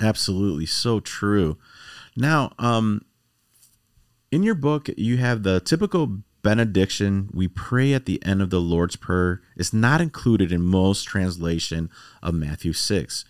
Absolutely. 0.00 0.66
So 0.66 1.00
true. 1.00 1.58
Now, 2.16 2.52
um, 2.58 3.02
in 4.32 4.42
your 4.42 4.54
book, 4.54 4.88
you 4.96 5.18
have 5.18 5.42
the 5.42 5.60
typical 5.60 6.22
benediction 6.42 7.28
we 7.32 7.46
pray 7.46 7.92
at 7.92 8.06
the 8.06 8.20
end 8.24 8.42
of 8.42 8.50
the 8.50 8.60
Lord's 8.60 8.96
Prayer 8.96 9.42
is 9.56 9.72
not 9.72 10.00
included 10.00 10.50
in 10.50 10.62
most 10.62 11.04
translation 11.04 11.90
of 12.22 12.34
Matthew 12.34 12.72
6. 12.72 13.24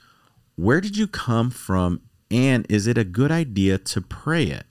Where 0.55 0.81
did 0.81 0.97
you 0.97 1.09
come 1.09 1.51
from 1.51 2.03
and 2.31 2.65
is 2.71 2.87
it 2.87 2.97
a 2.97 3.05
good 3.05 3.33
idea 3.33 3.79
to 3.79 4.01
pray 4.01 4.45
it? 4.45 4.65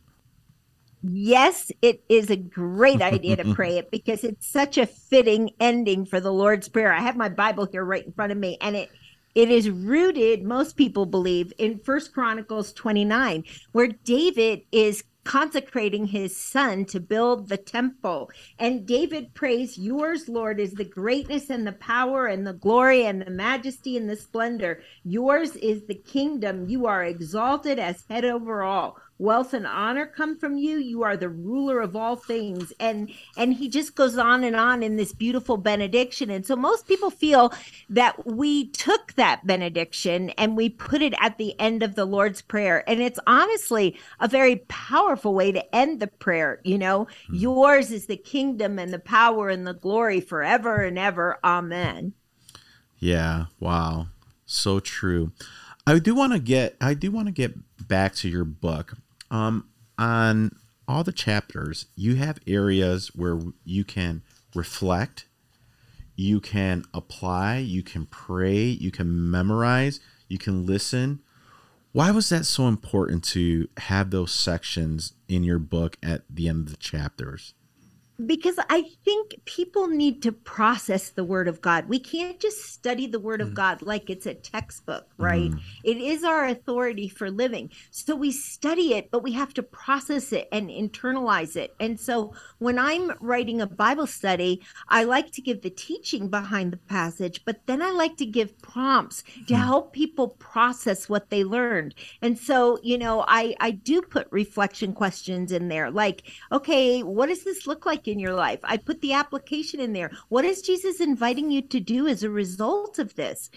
Yes, 1.03 1.71
it 1.81 2.03
is 2.09 2.29
a 2.29 2.35
great 2.35 3.01
idea 3.01 3.35
to 3.35 3.53
pray 3.53 3.77
it 3.77 3.91
because 3.91 4.23
it's 4.23 4.47
such 4.47 4.77
a 4.77 4.85
fitting 4.85 5.51
ending 5.59 6.05
for 6.05 6.19
the 6.19 6.31
Lord's 6.31 6.69
Prayer. 6.69 6.93
I 6.93 7.01
have 7.01 7.17
my 7.17 7.29
Bible 7.29 7.67
here 7.69 7.83
right 7.83 8.05
in 8.05 8.13
front 8.13 8.31
of 8.31 8.37
me 8.37 8.57
and 8.61 8.75
it 8.75 8.89
it 9.33 9.49
is 9.49 9.69
rooted 9.69 10.43
most 10.43 10.75
people 10.75 11.05
believe 11.05 11.53
in 11.57 11.79
first 11.79 12.13
chronicles 12.13 12.73
29 12.73 13.43
where 13.71 13.87
david 13.87 14.61
is 14.73 15.03
consecrating 15.23 16.07
his 16.07 16.35
son 16.35 16.85
to 16.85 16.99
build 16.99 17.49
the 17.49 17.57
temple. 17.57 18.31
And 18.57 18.85
David 18.85 19.33
prays, 19.33 19.77
Yours, 19.77 20.27
Lord, 20.27 20.59
is 20.59 20.73
the 20.73 20.85
greatness 20.85 21.49
and 21.49 21.65
the 21.65 21.73
power 21.73 22.27
and 22.27 22.45
the 22.45 22.53
glory 22.53 23.05
and 23.05 23.21
the 23.21 23.31
majesty 23.31 23.97
and 23.97 24.09
the 24.09 24.15
splendor. 24.15 24.81
Yours 25.03 25.55
is 25.57 25.85
the 25.85 25.95
kingdom. 25.95 26.67
You 26.67 26.85
are 26.87 27.03
exalted 27.03 27.79
as 27.79 28.05
head 28.09 28.25
over 28.25 28.63
all 28.63 28.97
wealth 29.21 29.53
and 29.53 29.67
honor 29.67 30.05
come 30.07 30.35
from 30.35 30.57
you 30.57 30.77
you 30.77 31.03
are 31.03 31.15
the 31.15 31.29
ruler 31.29 31.79
of 31.79 31.95
all 31.95 32.15
things. 32.15 32.73
And 32.79 33.11
and 33.37 33.53
he 33.53 33.69
just 33.69 33.95
goes 33.95 34.17
on 34.17 34.43
and 34.43 34.55
on 34.55 34.81
in 34.81 34.97
this 34.97 35.13
beautiful 35.13 35.57
benediction. 35.57 36.29
And 36.29 36.45
so 36.45 36.55
most 36.55 36.87
people 36.87 37.11
feel 37.11 37.53
that 37.89 38.25
we 38.25 38.69
took 38.69 39.13
that 39.13 39.45
benediction 39.45 40.31
and 40.31 40.57
we 40.57 40.69
put 40.69 41.01
it 41.01 41.13
at 41.19 41.37
the 41.37 41.57
end 41.59 41.83
of 41.83 41.95
the 41.95 42.05
lord's 42.05 42.41
prayer. 42.41 42.83
And 42.89 43.01
it's 43.01 43.19
honestly 43.27 43.97
a 44.19 44.27
very 44.27 44.57
powerful 44.67 45.33
way 45.33 45.51
to 45.51 45.75
end 45.75 45.99
the 45.99 46.07
prayer 46.07 46.59
you 46.63 46.77
know? 46.77 47.05
Mm-hmm. 47.05 47.35
yours 47.35 47.91
is 47.91 48.07
the 48.07 48.17
kingdom 48.17 48.79
and 48.79 48.91
the 48.91 48.99
power 48.99 49.49
and 49.49 49.67
the 49.67 49.73
glory 49.73 50.19
forever 50.19 50.83
and 50.83 50.97
ever. 50.97 51.37
Amen. 51.43 52.13
Yeah. 52.97 53.45
Wow. 53.59 54.07
So 54.45 54.79
true. 54.79 55.31
I 55.85 55.99
do 55.99 56.15
want 56.15 56.33
to 56.33 56.39
get 56.39 56.75
I 56.81 56.93
do 56.93 57.11
want 57.11 57.27
to 57.27 57.31
get 57.31 57.53
back 57.87 58.15
to 58.15 58.29
your 58.29 58.45
book 58.45 58.93
um, 59.31 59.69
on 59.97 60.51
all 60.87 61.03
the 61.03 61.13
chapters, 61.13 61.87
you 61.95 62.15
have 62.15 62.39
areas 62.45 63.07
where 63.15 63.39
you 63.63 63.83
can 63.83 64.21
reflect, 64.53 65.25
you 66.15 66.39
can 66.41 66.83
apply, 66.93 67.57
you 67.57 67.81
can 67.81 68.05
pray, 68.05 68.61
you 68.61 68.91
can 68.91 69.31
memorize, 69.31 70.01
you 70.27 70.37
can 70.37 70.65
listen. 70.65 71.21
Why 71.93 72.11
was 72.11 72.29
that 72.29 72.45
so 72.45 72.67
important 72.67 73.23
to 73.25 73.67
have 73.77 74.11
those 74.11 74.31
sections 74.31 75.13
in 75.27 75.43
your 75.43 75.59
book 75.59 75.97
at 76.03 76.23
the 76.29 76.47
end 76.47 76.67
of 76.67 76.71
the 76.71 76.77
chapters? 76.77 77.53
Because 78.25 78.55
I 78.69 78.83
think 79.03 79.35
people 79.45 79.87
need 79.87 80.21
to 80.23 80.31
process 80.31 81.09
the 81.09 81.23
Word 81.23 81.47
of 81.47 81.61
God. 81.61 81.87
We 81.87 81.99
can't 81.99 82.39
just 82.39 82.73
study 82.73 83.07
the 83.07 83.19
Word 83.19 83.41
of 83.41 83.49
mm. 83.49 83.53
God 83.55 83.81
like 83.81 84.09
it's 84.09 84.25
a 84.25 84.33
textbook, 84.33 85.07
mm. 85.17 85.25
right? 85.25 85.51
It 85.83 85.97
is 85.97 86.23
our 86.23 86.45
authority 86.45 87.07
for 87.07 87.31
living. 87.31 87.71
So 87.89 88.15
we 88.15 88.31
study 88.31 88.93
it, 88.93 89.09
but 89.11 89.23
we 89.23 89.31
have 89.33 89.53
to 89.55 89.63
process 89.63 90.31
it 90.31 90.47
and 90.51 90.69
internalize 90.69 91.55
it. 91.55 91.73
And 91.79 91.99
so 91.99 92.33
when 92.59 92.77
I'm 92.77 93.11
writing 93.19 93.61
a 93.61 93.67
Bible 93.67 94.07
study, 94.07 94.61
I 94.89 95.03
like 95.03 95.31
to 95.31 95.41
give 95.41 95.61
the 95.61 95.69
teaching 95.69 96.29
behind 96.29 96.73
the 96.73 96.77
passage, 96.77 97.43
but 97.45 97.65
then 97.65 97.81
I 97.81 97.91
like 97.91 98.17
to 98.17 98.25
give 98.25 98.59
prompts 98.61 99.23
to 99.47 99.53
mm. 99.53 99.57
help 99.57 99.93
people 99.93 100.29
process 100.29 101.09
what 101.09 101.29
they 101.29 101.43
learned. 101.43 101.95
And 102.21 102.37
so, 102.37 102.79
you 102.83 102.97
know, 102.97 103.25
I, 103.27 103.55
I 103.59 103.71
do 103.71 104.01
put 104.01 104.27
reflection 104.31 104.93
questions 104.93 105.51
in 105.51 105.67
there 105.67 105.89
like, 105.91 106.23
okay, 106.51 107.01
what 107.03 107.27
does 107.27 107.43
this 107.43 107.67
look 107.67 107.85
like 107.85 108.07
in 108.11 108.19
your 108.19 108.33
life? 108.33 108.59
I 108.63 108.77
put 108.77 109.01
the 109.01 109.13
application 109.13 109.79
in 109.79 109.93
there. 109.93 110.11
What 110.29 110.45
is 110.45 110.61
Jesus 110.61 110.99
inviting 110.99 111.49
you 111.49 111.61
to 111.63 111.79
do 111.79 112.07
as 112.07 112.23
a 112.23 112.29
result 112.29 112.99
of 112.99 113.15
this? 113.15 113.49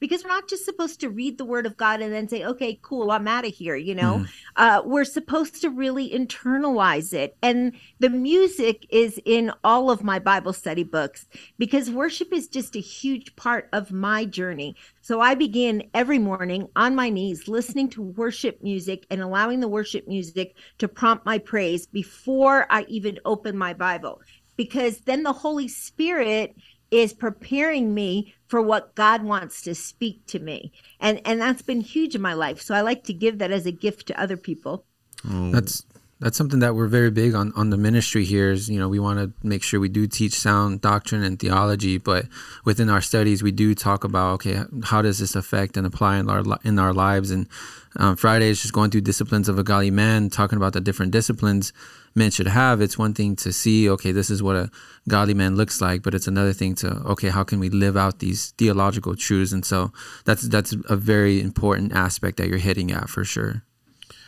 Because 0.00 0.24
we're 0.24 0.30
not 0.30 0.48
just 0.48 0.64
supposed 0.64 0.98
to 1.00 1.10
read 1.10 1.36
the 1.38 1.44
word 1.44 1.66
of 1.66 1.76
God 1.76 2.00
and 2.00 2.12
then 2.12 2.26
say, 2.26 2.44
okay, 2.44 2.78
cool, 2.82 3.10
I'm 3.10 3.28
out 3.28 3.46
of 3.46 3.54
here. 3.54 3.76
You 3.76 3.94
know, 3.94 4.24
mm. 4.24 4.28
uh, 4.56 4.82
we're 4.84 5.04
supposed 5.04 5.60
to 5.60 5.68
really 5.68 6.10
internalize 6.10 7.12
it. 7.12 7.36
And 7.42 7.74
the 7.98 8.08
music 8.10 8.86
is 8.90 9.20
in 9.24 9.52
all 9.62 9.90
of 9.90 10.02
my 10.02 10.18
Bible 10.18 10.54
study 10.54 10.82
books 10.82 11.28
because 11.58 11.90
worship 11.90 12.32
is 12.32 12.48
just 12.48 12.74
a 12.74 12.80
huge 12.80 13.36
part 13.36 13.68
of 13.72 13.92
my 13.92 14.24
journey. 14.24 14.74
So 15.02 15.20
I 15.20 15.34
begin 15.34 15.90
every 15.92 16.18
morning 16.18 16.68
on 16.76 16.94
my 16.94 17.10
knees 17.10 17.46
listening 17.46 17.90
to 17.90 18.02
worship 18.02 18.62
music 18.62 19.06
and 19.10 19.20
allowing 19.20 19.60
the 19.60 19.68
worship 19.68 20.08
music 20.08 20.56
to 20.78 20.88
prompt 20.88 21.26
my 21.26 21.38
praise 21.38 21.86
before 21.86 22.66
I 22.70 22.84
even 22.88 23.18
open 23.24 23.56
my 23.56 23.74
Bible. 23.74 24.22
Because 24.56 24.98
then 25.00 25.22
the 25.22 25.32
Holy 25.32 25.68
Spirit 25.68 26.54
is 26.90 27.12
preparing 27.12 27.94
me 27.94 28.34
for 28.48 28.60
what 28.60 28.94
God 28.94 29.22
wants 29.22 29.62
to 29.62 29.74
speak 29.74 30.26
to 30.26 30.38
me. 30.38 30.72
And 30.98 31.20
and 31.24 31.40
that's 31.40 31.62
been 31.62 31.80
huge 31.80 32.14
in 32.14 32.22
my 32.22 32.34
life. 32.34 32.60
So 32.60 32.74
I 32.74 32.80
like 32.80 33.04
to 33.04 33.12
give 33.12 33.38
that 33.38 33.50
as 33.50 33.66
a 33.66 33.72
gift 33.72 34.06
to 34.08 34.20
other 34.20 34.36
people. 34.36 34.84
Oh. 35.28 35.50
That's 35.50 35.84
that's 36.20 36.36
something 36.36 36.60
that 36.60 36.74
we're 36.74 36.86
very 36.86 37.10
big 37.10 37.34
on 37.34 37.52
on 37.56 37.70
the 37.70 37.76
ministry 37.76 38.24
here 38.24 38.50
is 38.50 38.68
you 38.68 38.78
know 38.78 38.88
we 38.88 38.98
want 38.98 39.18
to 39.18 39.32
make 39.46 39.62
sure 39.62 39.80
we 39.80 39.88
do 39.88 40.06
teach 40.06 40.34
sound 40.34 40.80
doctrine 40.80 41.22
and 41.22 41.38
theology 41.38 41.98
but 41.98 42.26
within 42.64 42.90
our 42.90 43.00
studies 43.00 43.42
we 43.42 43.50
do 43.50 43.74
talk 43.74 44.04
about 44.04 44.34
okay 44.34 44.60
how 44.84 45.02
does 45.02 45.18
this 45.18 45.34
affect 45.34 45.76
and 45.76 45.86
apply 45.86 46.18
in 46.18 46.28
our 46.28 46.44
in 46.62 46.78
our 46.78 46.92
lives? 46.92 47.30
And 47.30 47.48
um, 47.96 48.16
friday 48.16 48.48
is 48.48 48.60
just 48.60 48.74
going 48.74 48.90
through 48.90 49.00
disciplines 49.00 49.48
of 49.48 49.58
a 49.58 49.64
godly 49.64 49.90
man 49.90 50.30
talking 50.30 50.56
about 50.56 50.74
the 50.74 50.80
different 50.80 51.12
disciplines 51.12 51.72
men 52.14 52.30
should 52.30 52.48
have. 52.48 52.80
It's 52.80 52.98
one 52.98 53.14
thing 53.14 53.36
to 53.36 53.52
see 53.52 53.88
okay 53.88 54.12
this 54.12 54.30
is 54.30 54.42
what 54.42 54.56
a 54.56 54.70
godly 55.08 55.34
man 55.34 55.56
looks 55.56 55.80
like 55.80 56.02
but 56.02 56.14
it's 56.14 56.28
another 56.28 56.52
thing 56.52 56.74
to 56.76 56.88
okay 57.06 57.28
how 57.28 57.44
can 57.44 57.58
we 57.58 57.70
live 57.70 57.96
out 57.96 58.18
these 58.18 58.50
theological 58.58 59.16
truths? 59.16 59.52
And 59.52 59.64
so 59.64 59.92
that's 60.24 60.42
that's 60.42 60.74
a 60.88 60.96
very 60.96 61.40
important 61.40 61.92
aspect 61.92 62.36
that 62.36 62.48
you're 62.48 62.58
hitting 62.58 62.92
at 62.92 63.08
for 63.08 63.24
sure 63.24 63.64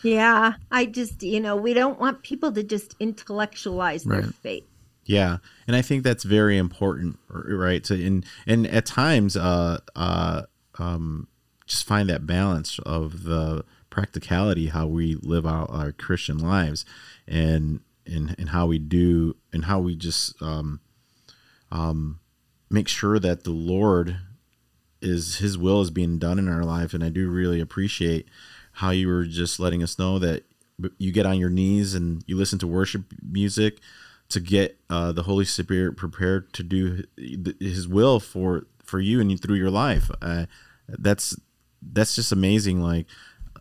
yeah 0.03 0.55
i 0.71 0.85
just 0.85 1.23
you 1.23 1.41
know 1.41 1.57
we 1.57 1.75
don't 1.75 1.99
want 1.99 2.23
people 2.23 2.53
to 2.53 2.63
just 2.63 2.95
intellectualize 3.01 4.05
their 4.05 4.21
right. 4.21 4.35
faith 4.35 4.67
yeah 5.05 5.39
and 5.67 5.77
i 5.77 5.83
think 5.83 6.03
that's 6.03 6.25
very 6.25 6.57
important 6.57 7.19
right 7.29 7.87
so 7.87 7.95
and 7.95 8.25
and 8.47 8.67
at 8.69 8.87
times 8.87 9.37
uh 9.37 9.79
uh 9.97 10.43
um 10.79 11.27
just 11.67 11.87
find 11.87 12.09
that 12.09 12.27
balance 12.27 12.79
of 12.81 13.25
the 13.25 13.65
practicality 13.91 14.69
how 14.69 14.87
we 14.87 15.17
live 15.17 15.47
out 15.47 15.69
our 15.71 15.93
christian 15.93 16.39
lives 16.39 16.85
and 17.27 17.81
and 18.07 18.35
and 18.39 18.51
how 18.51 18.67
we 18.67 18.79
do 18.79 19.37
and 19.53 19.67
how 19.67 19.81
we 19.81 19.95
just 19.95 20.41
um, 20.43 20.81
um, 21.71 22.21
make 22.71 22.89
sure 22.89 23.19
that 23.19 23.45
the 23.45 23.51
Lord 23.51 24.19
is 25.01 25.39
His 25.39 25.59
will 25.59 25.81
is 25.81 25.91
being 25.91 26.19
done 26.19 26.39
in 26.39 26.49
our 26.49 26.65
life. 26.65 26.95
And 26.95 27.03
I 27.03 27.09
do 27.09 27.29
really 27.29 27.61
appreciate 27.61 28.27
how 28.73 28.91
you 28.91 29.09
were 29.09 29.25
just 29.25 29.61
letting 29.61 29.83
us 29.83 29.99
know 29.99 30.19
that 30.19 30.45
you 30.99 31.13
get 31.13 31.27
on 31.27 31.39
your 31.39 31.51
knees 31.51 31.95
and 31.95 32.25
you 32.27 32.37
listen 32.37 32.59
to 32.59 32.67
worship 32.67 33.05
music 33.23 33.79
to 34.29 34.41
get 34.41 34.79
uh, 34.89 35.13
the 35.13 35.25
Holy 35.25 35.45
Spirit 35.45 35.97
prepared 35.97 36.53
to 36.55 36.63
do 36.63 37.05
His 37.61 37.87
will 37.87 38.19
for 38.19 38.67
for 38.83 38.99
you 38.99 39.21
and 39.21 39.41
through 39.41 39.57
your 39.57 39.71
life. 39.71 40.11
Uh, 40.21 40.47
that's 40.89 41.37
that's 41.83 42.15
just 42.15 42.33
amazing. 42.33 42.81
Like 42.81 43.07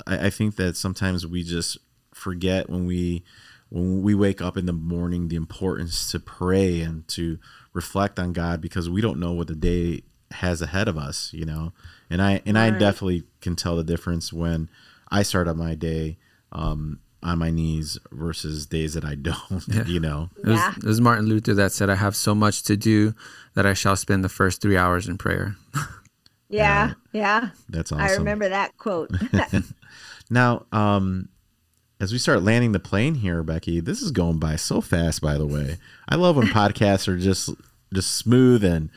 I, 0.08 0.28
I 0.28 0.30
think 0.30 0.56
that 0.56 0.78
sometimes 0.78 1.28
we 1.28 1.43
just 1.43 1.78
forget 2.13 2.69
when 2.69 2.86
we 2.86 3.24
when 3.69 4.02
we 4.02 4.15
wake 4.15 4.41
up 4.41 4.58
in 4.58 4.65
the 4.65 4.74
morning 4.74 5.28
the 5.28 5.36
importance 5.36 6.12
to 6.12 6.19
pray 6.19 6.82
and 6.82 7.08
to 7.10 7.38
reflect 7.74 8.19
on 8.19 8.34
God 8.34 8.62
because 8.62 8.89
we 8.89 9.02
don't 9.02 9.19
know 9.19 9.32
what 9.32 9.47
the 9.47 9.56
day 9.56 10.04
has 10.32 10.62
ahead 10.62 10.88
of 10.88 10.97
us, 10.97 11.32
you 11.34 11.45
know. 11.45 11.74
And 12.10 12.21
I 12.21 12.41
and. 12.45 12.58
I 12.58 12.69
definitely 12.71 13.24
can 13.41 13.56
tell 13.56 13.76
the 13.76 13.84
difference 13.84 14.32
when 14.32 14.69
I 15.12 15.24
start 15.24 15.47
on 15.47 15.58
my 15.58 15.76
day 15.76 16.17
um, 16.52 17.00
on 17.24 17.38
my 17.38 17.52
knees 17.52 17.97
versus 18.12 18.65
days 18.65 18.93
that 18.93 19.06
I 19.06 19.15
don't, 19.15 19.63
yeah. 19.67 19.86
you 19.86 20.00
know. 20.00 20.30
It 20.38 20.47
was, 20.47 20.60
yeah. 20.60 20.74
it 20.78 20.84
was 20.84 21.02
Martin 21.02 21.26
Luther 21.26 21.54
that 21.56 21.71
said, 21.71 21.89
"I 21.89 21.95
have 21.95 22.15
so 22.15 22.34
much 22.34 22.63
to 22.63 22.78
do 22.78 23.13
that 23.54 23.65
I 23.65 23.74
shall 23.74 23.95
spend 23.95 24.24
the 24.24 24.30
first 24.30 24.62
three 24.62 24.78
hours 24.78 25.08
in 25.08 25.17
prayer." 25.17 25.56
yeah, 26.50 26.91
uh, 26.91 26.93
yeah, 27.12 27.50
that's 27.69 27.91
awesome. 27.91 28.06
I 28.06 28.13
remember 28.13 28.50
that 28.50 28.78
quote. 28.78 29.12
now, 30.30 30.65
um, 30.71 31.30
as 32.00 32.12
we 32.12 32.17
start 32.17 32.43
landing 32.43 32.71
the 32.71 32.80
plane 32.80 33.15
here, 33.15 33.43
Becky, 33.43 33.80
this 33.80 34.02
is 34.02 34.12
going 34.12 34.39
by 34.39 34.56
so 34.56 34.82
fast. 34.82 35.21
By 35.21 35.38
the 35.38 35.45
way, 35.47 35.78
I 36.10 36.15
love 36.15 36.36
when 36.36 36.47
podcasts 36.47 37.08
are 37.08 37.17
just 37.17 37.50
just 37.93 38.15
smooth 38.15 38.63
and 38.63 38.89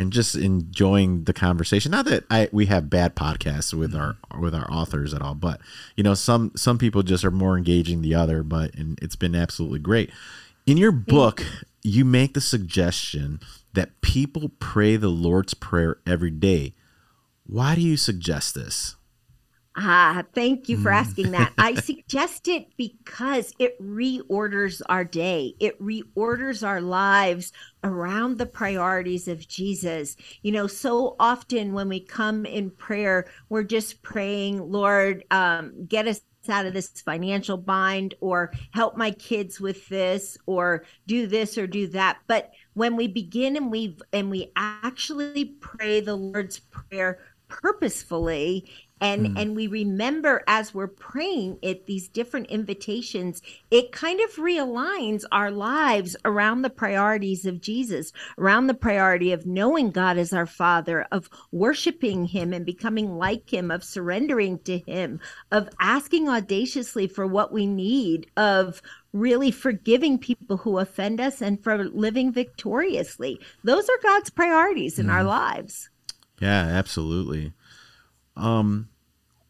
and 0.00 0.14
just 0.14 0.34
enjoying 0.34 1.24
the 1.24 1.34
conversation. 1.34 1.92
Not 1.92 2.06
that 2.06 2.24
I 2.30 2.48
we 2.52 2.66
have 2.66 2.88
bad 2.88 3.14
podcasts 3.14 3.74
with 3.74 3.94
our 3.94 4.16
with 4.38 4.54
our 4.54 4.66
authors 4.72 5.12
at 5.12 5.20
all, 5.20 5.34
but 5.34 5.60
you 5.94 6.02
know 6.02 6.14
some 6.14 6.52
some 6.56 6.78
people 6.78 7.02
just 7.02 7.22
are 7.22 7.30
more 7.30 7.58
engaging 7.58 8.00
the 8.00 8.14
other. 8.14 8.42
But 8.42 8.74
and 8.74 8.98
it's 9.02 9.14
been 9.14 9.34
absolutely 9.34 9.78
great. 9.78 10.10
In 10.66 10.78
your 10.78 10.90
book, 10.90 11.44
you 11.82 12.06
make 12.06 12.32
the 12.32 12.40
suggestion 12.40 13.40
that 13.74 14.00
people 14.00 14.50
pray 14.58 14.96
the 14.96 15.10
Lord's 15.10 15.52
prayer 15.52 15.98
every 16.06 16.30
day. 16.30 16.72
Why 17.46 17.74
do 17.74 17.82
you 17.82 17.98
suggest 17.98 18.54
this? 18.54 18.96
Ah, 19.82 20.22
thank 20.34 20.68
you 20.68 20.76
for 20.76 20.90
asking 20.90 21.30
that. 21.30 21.54
I 21.56 21.74
suggest 21.80 22.48
it 22.48 22.66
because 22.76 23.54
it 23.58 23.80
reorders 23.80 24.82
our 24.90 25.04
day. 25.04 25.54
It 25.58 25.80
reorders 25.80 26.66
our 26.66 26.82
lives 26.82 27.50
around 27.82 28.36
the 28.36 28.44
priorities 28.44 29.26
of 29.26 29.48
Jesus. 29.48 30.16
You 30.42 30.52
know, 30.52 30.66
so 30.66 31.16
often 31.18 31.72
when 31.72 31.88
we 31.88 31.98
come 31.98 32.44
in 32.44 32.70
prayer, 32.70 33.30
we're 33.48 33.62
just 33.62 34.02
praying, 34.02 34.70
Lord, 34.70 35.24
um, 35.30 35.86
get 35.86 36.06
us 36.06 36.20
out 36.48 36.66
of 36.66 36.74
this 36.74 36.88
financial 37.00 37.56
bind 37.56 38.14
or 38.20 38.52
help 38.72 38.96
my 38.96 39.10
kids 39.12 39.60
with 39.60 39.86
this 39.88 40.36
or 40.46 40.84
do 41.06 41.26
this 41.26 41.58
or 41.58 41.66
do 41.66 41.86
that 41.86 42.18
but 42.26 42.50
when 42.72 42.96
we 42.96 43.06
begin 43.06 43.56
and 43.56 43.70
we 43.70 43.94
and 44.14 44.30
we 44.30 44.50
actually 44.56 45.56
pray 45.60 46.00
the 46.00 46.14
lord's 46.14 46.58
prayer 46.58 47.18
purposefully 47.50 48.64
and 49.00 49.28
mm. 49.28 49.40
and 49.40 49.56
we 49.56 49.66
remember 49.66 50.42
as 50.46 50.74
we're 50.74 50.86
praying 50.86 51.58
it 51.62 51.86
these 51.86 52.08
different 52.08 52.46
invitations 52.48 53.42
it 53.70 53.92
kind 53.92 54.20
of 54.20 54.30
realigns 54.36 55.24
our 55.32 55.50
lives 55.50 56.16
around 56.24 56.62
the 56.62 56.70
priorities 56.70 57.46
of 57.46 57.60
jesus 57.60 58.12
around 58.38 58.66
the 58.66 58.74
priority 58.74 59.32
of 59.32 59.46
knowing 59.46 59.90
god 59.90 60.16
as 60.16 60.32
our 60.32 60.46
father 60.46 61.06
of 61.10 61.28
worshiping 61.50 62.24
him 62.26 62.52
and 62.52 62.64
becoming 62.66 63.16
like 63.16 63.52
him 63.52 63.70
of 63.70 63.84
surrendering 63.84 64.58
to 64.60 64.78
him 64.78 65.20
of 65.50 65.68
asking 65.80 66.28
audaciously 66.28 67.06
for 67.06 67.26
what 67.26 67.52
we 67.52 67.66
need 67.66 68.26
of 68.36 68.80
really 69.12 69.50
forgiving 69.50 70.18
people 70.18 70.56
who 70.58 70.78
offend 70.78 71.20
us 71.20 71.42
and 71.42 71.62
for 71.64 71.84
living 71.84 72.32
victoriously 72.32 73.40
those 73.64 73.88
are 73.88 73.98
god's 74.02 74.30
priorities 74.30 74.98
in 74.98 75.06
mm. 75.06 75.12
our 75.12 75.24
lives 75.24 75.89
yeah 76.40 76.62
absolutely 76.66 77.52
um, 78.36 78.88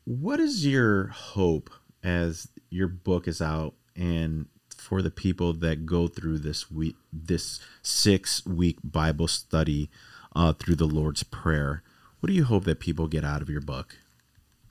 what 0.05 0.41
is 0.41 0.67
your 0.67 1.07
hope 1.09 1.71
as 2.03 2.49
your 2.71 2.89
book 2.89 3.29
is 3.29 3.41
out 3.41 3.75
and 3.95 4.47
for 4.77 5.03
the 5.03 5.11
people 5.11 5.53
that 5.53 5.87
go 5.87 6.09
through 6.09 6.39
this 6.39 6.71
week, 6.71 6.97
this 7.13 7.61
six 7.83 8.45
week 8.47 8.79
Bible 8.83 9.29
study 9.29 9.91
uh, 10.35 10.53
through 10.53 10.77
the 10.77 10.87
Lord's 10.87 11.23
Prayer? 11.23 11.83
What 12.19 12.29
do 12.29 12.33
you 12.33 12.45
hope 12.45 12.65
that 12.65 12.81
people 12.81 13.07
get 13.07 13.25
out 13.25 13.43
of 13.43 13.49
your 13.49 13.61
book? 13.61 13.99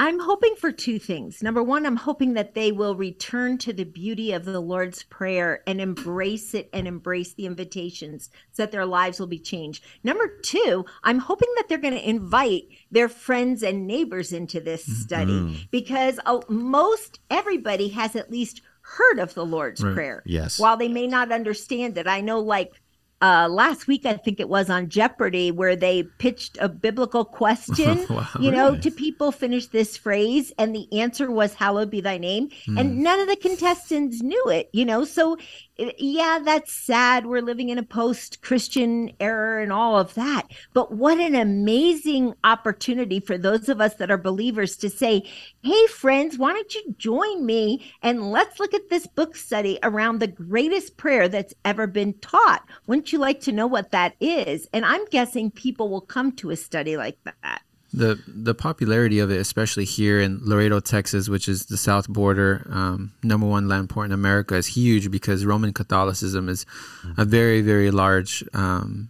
I'm 0.01 0.19
hoping 0.19 0.55
for 0.55 0.71
two 0.71 0.97
things. 0.97 1.43
Number 1.43 1.61
one, 1.61 1.85
I'm 1.85 1.97
hoping 1.97 2.33
that 2.35 2.53
they 2.53 2.71
will 2.71 2.95
return 2.95 3.57
to 3.59 3.73
the 3.73 3.83
beauty 3.83 4.31
of 4.31 4.45
the 4.45 4.61
Lord's 4.61 5.03
Prayer 5.03 5.61
and 5.67 5.81
embrace 5.81 6.53
it 6.53 6.69
and 6.71 6.87
embrace 6.87 7.33
the 7.33 7.45
invitations 7.45 8.29
so 8.51 8.63
that 8.63 8.71
their 8.71 8.85
lives 8.85 9.19
will 9.19 9.27
be 9.27 9.39
changed. 9.39 9.83
Number 10.03 10.27
two, 10.41 10.85
I'm 11.03 11.19
hoping 11.19 11.49
that 11.57 11.67
they're 11.67 11.77
going 11.77 11.95
to 11.95 12.09
invite 12.09 12.63
their 12.89 13.09
friends 13.09 13.61
and 13.61 13.85
neighbors 13.85 14.31
into 14.31 14.61
this 14.61 14.85
study 14.85 15.33
mm-hmm. 15.33 15.55
because 15.69 16.17
uh, 16.25 16.39
most 16.47 17.19
everybody 17.29 17.89
has 17.89 18.15
at 18.15 18.31
least 18.31 18.61
heard 18.81 19.19
of 19.19 19.33
the 19.33 19.45
Lord's 19.45 19.83
Right. 19.83 19.93
Prayer. 19.93 20.23
Yes. 20.25 20.59
While 20.59 20.77
they 20.77 20.87
may 20.87 21.07
not 21.07 21.31
understand 21.31 21.97
it, 21.97 22.07
I 22.07 22.21
know 22.21 22.39
like 22.39 22.81
uh, 23.21 23.47
last 23.49 23.85
week, 23.87 24.05
I 24.05 24.13
think 24.13 24.39
it 24.39 24.47
was 24.47 24.69
on 24.69 24.87
Jeopardy, 24.89 25.51
where 25.51 25.75
they 25.75 26.03
pitched 26.03 26.57
a 26.61 26.69
biblical 26.69 27.25
question, 27.25 28.05
Wow. 28.09 28.27
you 28.39 28.49
know, 28.51 28.69
Really? 28.69 28.81
to 28.81 28.91
people 28.91 29.31
finish 29.31 29.67
this 29.67 29.97
phrase, 29.97 30.53
and 30.57 30.73
the 30.73 30.87
answer 30.97 31.29
was 31.29 31.53
"Hallowed 31.53 31.89
be 31.89 31.99
Thy 32.01 32.17
name," 32.17 32.49
Hmm. 32.65 32.77
and 32.77 32.99
none 32.99 33.19
of 33.19 33.27
the 33.27 33.35
contestants 33.35 34.21
knew 34.21 34.45
it, 34.49 34.69
you 34.71 34.85
know. 34.85 35.03
So, 35.03 35.37
yeah, 35.97 36.39
that's 36.43 36.71
sad. 36.73 37.25
We're 37.25 37.41
living 37.41 37.69
in 37.69 37.77
a 37.77 37.83
post-Christian 37.83 39.11
era 39.19 39.63
and 39.63 39.71
all 39.73 39.97
of 39.97 40.13
that, 40.13 40.43
but 40.73 40.93
what 40.93 41.19
an 41.19 41.35
amazing 41.35 42.33
opportunity 42.43 43.19
for 43.19 43.37
those 43.37 43.69
of 43.69 43.81
us 43.81 43.95
that 43.95 44.11
are 44.11 44.17
believers 44.17 44.77
to 44.77 44.89
say, 44.89 45.23
"Hey, 45.61 45.87
friends, 45.87 46.37
why 46.37 46.53
don't 46.53 46.73
you 46.75 46.95
join 46.97 47.45
me 47.45 47.91
and 48.01 48.31
let's 48.31 48.59
look 48.59 48.73
at 48.73 48.89
this 48.89 49.07
book 49.07 49.35
study 49.35 49.77
around 49.83 50.19
the 50.19 50.27
greatest 50.27 50.95
prayer 50.97 51.27
that's 51.27 51.53
ever 51.65 51.85
been 51.87 52.13
taught." 52.21 52.63
Wouldn't 52.87 53.08
you 53.11 53.19
like 53.19 53.41
to 53.41 53.51
know 53.51 53.67
what 53.67 53.91
that 53.91 54.15
is? 54.19 54.67
And 54.73 54.85
I'm 54.85 55.05
guessing 55.05 55.51
people 55.51 55.89
will 55.89 56.01
come 56.01 56.31
to 56.33 56.49
a 56.51 56.55
study 56.55 56.97
like 56.97 57.17
that. 57.23 57.61
the 57.93 58.21
the 58.27 58.53
popularity 58.53 59.19
of 59.19 59.31
it, 59.31 59.37
especially 59.41 59.85
here 59.85 60.19
in 60.19 60.39
Laredo, 60.43 60.79
Texas, 60.79 61.27
which 61.27 61.47
is 61.47 61.65
the 61.65 61.77
south 61.77 62.07
border, 62.07 62.67
um, 62.69 63.13
number 63.23 63.47
one 63.47 63.67
land 63.67 63.89
port 63.89 64.05
in 64.05 64.11
America, 64.11 64.55
is 64.55 64.67
huge 64.67 65.09
because 65.09 65.45
Roman 65.45 65.73
Catholicism 65.73 66.49
is 66.49 66.65
a 67.17 67.25
very 67.25 67.61
very 67.61 67.89
large 67.91 68.43
um, 68.53 69.09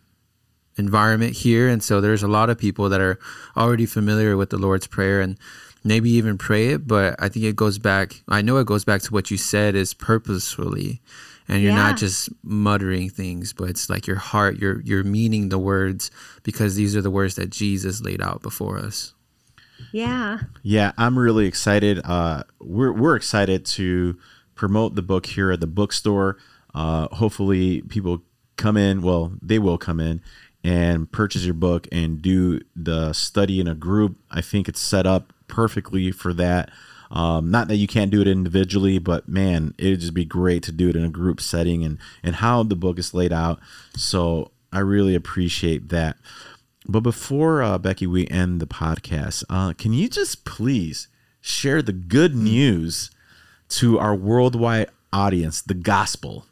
environment 0.77 1.33
here, 1.33 1.67
and 1.67 1.83
so 1.83 1.99
there's 1.99 2.23
a 2.23 2.27
lot 2.27 2.49
of 2.49 2.57
people 2.57 2.87
that 2.89 3.01
are 3.01 3.19
already 3.57 3.85
familiar 3.85 4.37
with 4.37 4.49
the 4.49 4.57
Lord's 4.57 4.87
Prayer 4.87 5.19
and 5.19 5.37
maybe 5.83 6.09
even 6.11 6.37
pray 6.37 6.69
it. 6.69 6.87
But 6.87 7.15
I 7.19 7.27
think 7.29 7.45
it 7.45 7.55
goes 7.57 7.79
back. 7.79 8.21
I 8.29 8.41
know 8.41 8.57
it 8.57 8.67
goes 8.67 8.85
back 8.85 9.01
to 9.03 9.13
what 9.13 9.29
you 9.29 9.37
said 9.37 9.75
is 9.75 9.93
purposefully. 9.93 11.01
And 11.49 11.61
you're 11.63 11.71
Yeah. 11.71 11.77
not 11.89 11.97
just 11.97 12.29
muttering 12.43 13.09
things, 13.09 13.53
but 13.53 13.69
it's 13.69 13.89
like 13.89 14.05
your 14.07 14.17
heart, 14.17 14.57
you're 14.59 14.81
you're 14.81 15.03
meaning 15.03 15.49
the 15.49 15.57
words 15.59 16.11
because 16.43 16.75
these 16.75 16.95
are 16.95 17.01
the 17.01 17.09
words 17.11 17.35
that 17.35 17.49
Jesus 17.49 18.01
laid 18.01 18.21
out 18.21 18.41
before 18.41 18.77
us. 18.77 19.13
Yeah. 19.91 20.39
Yeah, 20.61 20.91
I'm 20.97 21.17
really 21.17 21.45
excited. 21.47 22.01
Uh, 22.03 22.43
we're 22.61 22.91
we're 22.93 23.15
excited 23.15 23.65
to 23.65 24.17
promote 24.55 24.95
the 24.95 25.01
book 25.01 25.25
here 25.25 25.51
at 25.51 25.59
the 25.59 25.67
bookstore. 25.67 26.37
Uh, 26.75 27.07
hopefully, 27.15 27.81
people 27.81 28.21
come 28.57 28.77
in. 28.77 29.01
Well, 29.01 29.31
they 29.41 29.57
will 29.57 29.77
come 29.77 29.99
in 29.99 30.21
and 30.63 31.09
purchase 31.11 31.45
your 31.45 31.53
book 31.53 31.87
and 31.91 32.21
do 32.21 32.59
the 32.75 33.13
study 33.13 33.59
in 33.59 33.67
a 33.67 33.73
group. 33.75 34.17
I 34.29 34.41
think 34.41 34.67
it's 34.67 34.81
set 34.81 35.07
up 35.07 35.33
perfectly 35.47 36.11
for 36.11 36.33
that. 36.33 36.69
Um, 37.11 37.49
not 37.49 37.67
that 37.67 37.77
you 37.77 37.87
can't 37.87 38.11
do 38.11 38.21
it 38.21 38.27
individually, 38.27 38.99
but 38.99 39.27
man, 39.27 39.73
it'd 39.77 40.01
just 40.01 40.13
be 40.13 40.25
great 40.25 40.63
to 40.63 40.71
do 40.71 40.89
it 40.89 40.95
in 40.95 41.03
a 41.03 41.09
group 41.09 41.41
setting 41.41 41.83
and 41.83 41.97
and 42.21 42.35
how 42.35 42.63
the 42.63 42.75
book 42.75 42.99
is 42.99 43.13
laid 43.13 43.33
out. 43.33 43.59
So 43.95 44.51
I 44.71 44.79
really 44.79 45.15
appreciate 45.15 45.89
that. 45.89 46.17
But 46.87 47.01
before 47.01 47.61
uh, 47.61 47.77
Becky, 47.77 48.07
we 48.07 48.27
end 48.27 48.59
the 48.59 48.67
podcast, 48.67 49.43
uh, 49.49 49.73
can 49.73 49.93
you 49.93 50.09
just 50.09 50.45
please 50.45 51.07
share 51.41 51.81
the 51.81 51.93
good 51.93 52.35
news 52.35 53.11
to 53.69 53.99
our 53.99 54.15
worldwide 54.15 54.89
audience, 55.13 55.61
the 55.61 55.73
gospel? 55.75 56.45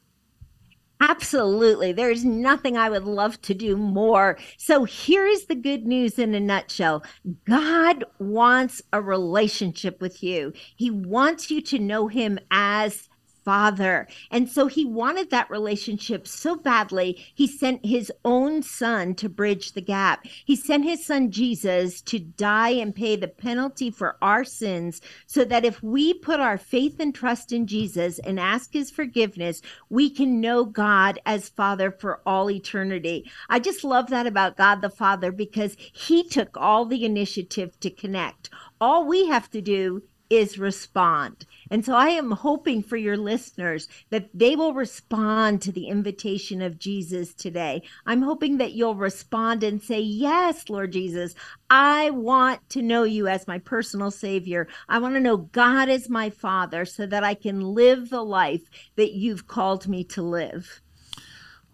Absolutely. 0.99 1.91
There's 1.91 2.25
nothing 2.25 2.75
I 2.75 2.89
would 2.89 3.05
love 3.05 3.39
to 3.43 3.53
do 3.53 3.77
more. 3.77 4.38
So 4.57 4.83
here 4.83 5.27
is 5.27 5.45
the 5.45 5.55
good 5.55 5.86
news 5.86 6.17
in 6.17 6.33
a 6.33 6.39
nutshell 6.39 7.03
God 7.45 8.03
wants 8.19 8.81
a 8.91 9.01
relationship 9.01 10.01
with 10.01 10.23
you, 10.23 10.53
He 10.75 10.89
wants 10.89 11.51
you 11.51 11.62
to 11.62 11.79
know 11.79 12.07
Him 12.07 12.39
as 12.51 13.10
Father. 13.47 14.10
And 14.29 14.49
so 14.49 14.67
he 14.67 14.83
wanted 14.83 15.29
that 15.29 15.49
relationship 15.49 16.27
so 16.27 16.57
badly, 16.57 17.25
he 17.33 17.47
sent 17.47 17.86
his 17.86 18.12
own 18.25 18.62
son 18.62 19.15
to 19.15 19.29
bridge 19.29 19.71
the 19.71 19.79
gap. 19.79 20.25
He 20.43 20.53
sent 20.57 20.83
his 20.83 21.05
son 21.05 21.31
Jesus 21.31 22.01
to 22.01 22.19
die 22.19 22.71
and 22.71 22.93
pay 22.93 23.15
the 23.15 23.29
penalty 23.29 23.89
for 23.89 24.17
our 24.21 24.43
sins 24.43 24.99
so 25.27 25.45
that 25.45 25.63
if 25.63 25.81
we 25.81 26.13
put 26.13 26.41
our 26.41 26.57
faith 26.57 26.99
and 26.99 27.15
trust 27.15 27.53
in 27.53 27.67
Jesus 27.67 28.19
and 28.19 28.38
ask 28.38 28.73
his 28.73 28.91
forgiveness, 28.91 29.62
we 29.89 30.10
can 30.10 30.41
know 30.41 30.65
God 30.65 31.21
as 31.25 31.47
Father 31.47 31.89
for 31.89 32.19
all 32.25 32.51
eternity. 32.51 33.31
I 33.47 33.60
just 33.60 33.86
love 33.86 34.10
that 34.10 34.27
about 34.27 34.57
God 34.57 34.81
the 34.81 34.89
Father 34.89 35.31
because 35.31 35.77
he 35.93 36.27
took 36.27 36.57
all 36.57 36.83
the 36.83 37.05
initiative 37.05 37.79
to 37.79 37.89
connect. 37.89 38.49
All 38.81 39.07
we 39.07 39.27
have 39.27 39.49
to 39.51 39.62
do 39.62 40.03
is 40.29 40.59
respond. 40.59 41.45
And 41.69 41.85
so 41.85 41.93
I 41.93 42.09
am 42.09 42.31
hoping 42.31 42.83
for 42.83 42.97
your 42.97 43.17
listeners 43.17 43.87
that 44.09 44.29
they 44.33 44.55
will 44.55 44.73
respond 44.73 45.61
to 45.61 45.71
the 45.71 45.87
invitation 45.87 46.61
of 46.61 46.79
Jesus 46.79 47.33
today. 47.33 47.83
I'm 48.05 48.21
hoping 48.21 48.57
that 48.57 48.73
you'll 48.73 48.95
respond 48.95 49.63
and 49.63 49.81
say, 49.81 49.99
Yes, 49.99 50.69
Lord 50.69 50.91
Jesus, 50.91 51.35
I 51.69 52.09
want 52.09 52.67
to 52.69 52.81
know 52.81 53.03
you 53.03 53.27
as 53.27 53.47
my 53.47 53.59
personal 53.59 54.11
Savior. 54.11 54.67
I 54.89 54.99
want 54.99 55.15
to 55.15 55.21
know 55.21 55.37
God 55.37 55.89
as 55.89 56.09
my 56.09 56.29
Father 56.29 56.85
so 56.85 57.05
that 57.05 57.23
I 57.23 57.33
can 57.33 57.61
live 57.73 58.09
the 58.09 58.23
life 58.23 58.63
that 58.95 59.13
you've 59.13 59.47
called 59.47 59.87
me 59.87 60.03
to 60.05 60.21
live. 60.21 60.81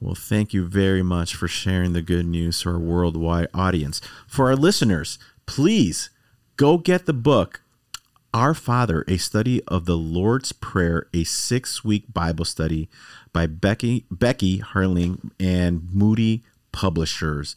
Well, 0.03 0.15
thank 0.15 0.53
you 0.53 0.67
very 0.67 1.01
much 1.01 1.33
for 1.33 1.47
sharing 1.47 1.93
the 1.93 2.01
good 2.01 2.25
news 2.25 2.61
to 2.61 2.71
our 2.71 2.79
worldwide 2.79 3.47
audience. 3.53 4.01
For 4.27 4.47
our 4.47 4.55
listeners, 4.55 5.17
please 5.45 6.09
go 6.57 6.77
get 6.77 7.05
the 7.05 7.13
book, 7.13 7.62
Our 8.33 8.55
Father, 8.55 9.05
a 9.07 9.17
study 9.17 9.61
of 9.67 9.85
the 9.85 9.95
Lord's 9.95 10.53
Prayer, 10.53 11.05
a 11.13 11.23
six 11.23 11.83
week 11.83 12.11
Bible 12.11 12.45
study 12.45 12.89
by 13.31 13.45
Becky, 13.45 14.05
Becky 14.09 14.57
Harling 14.57 15.29
and 15.39 15.87
Moody 15.93 16.41
Publishers. 16.71 17.55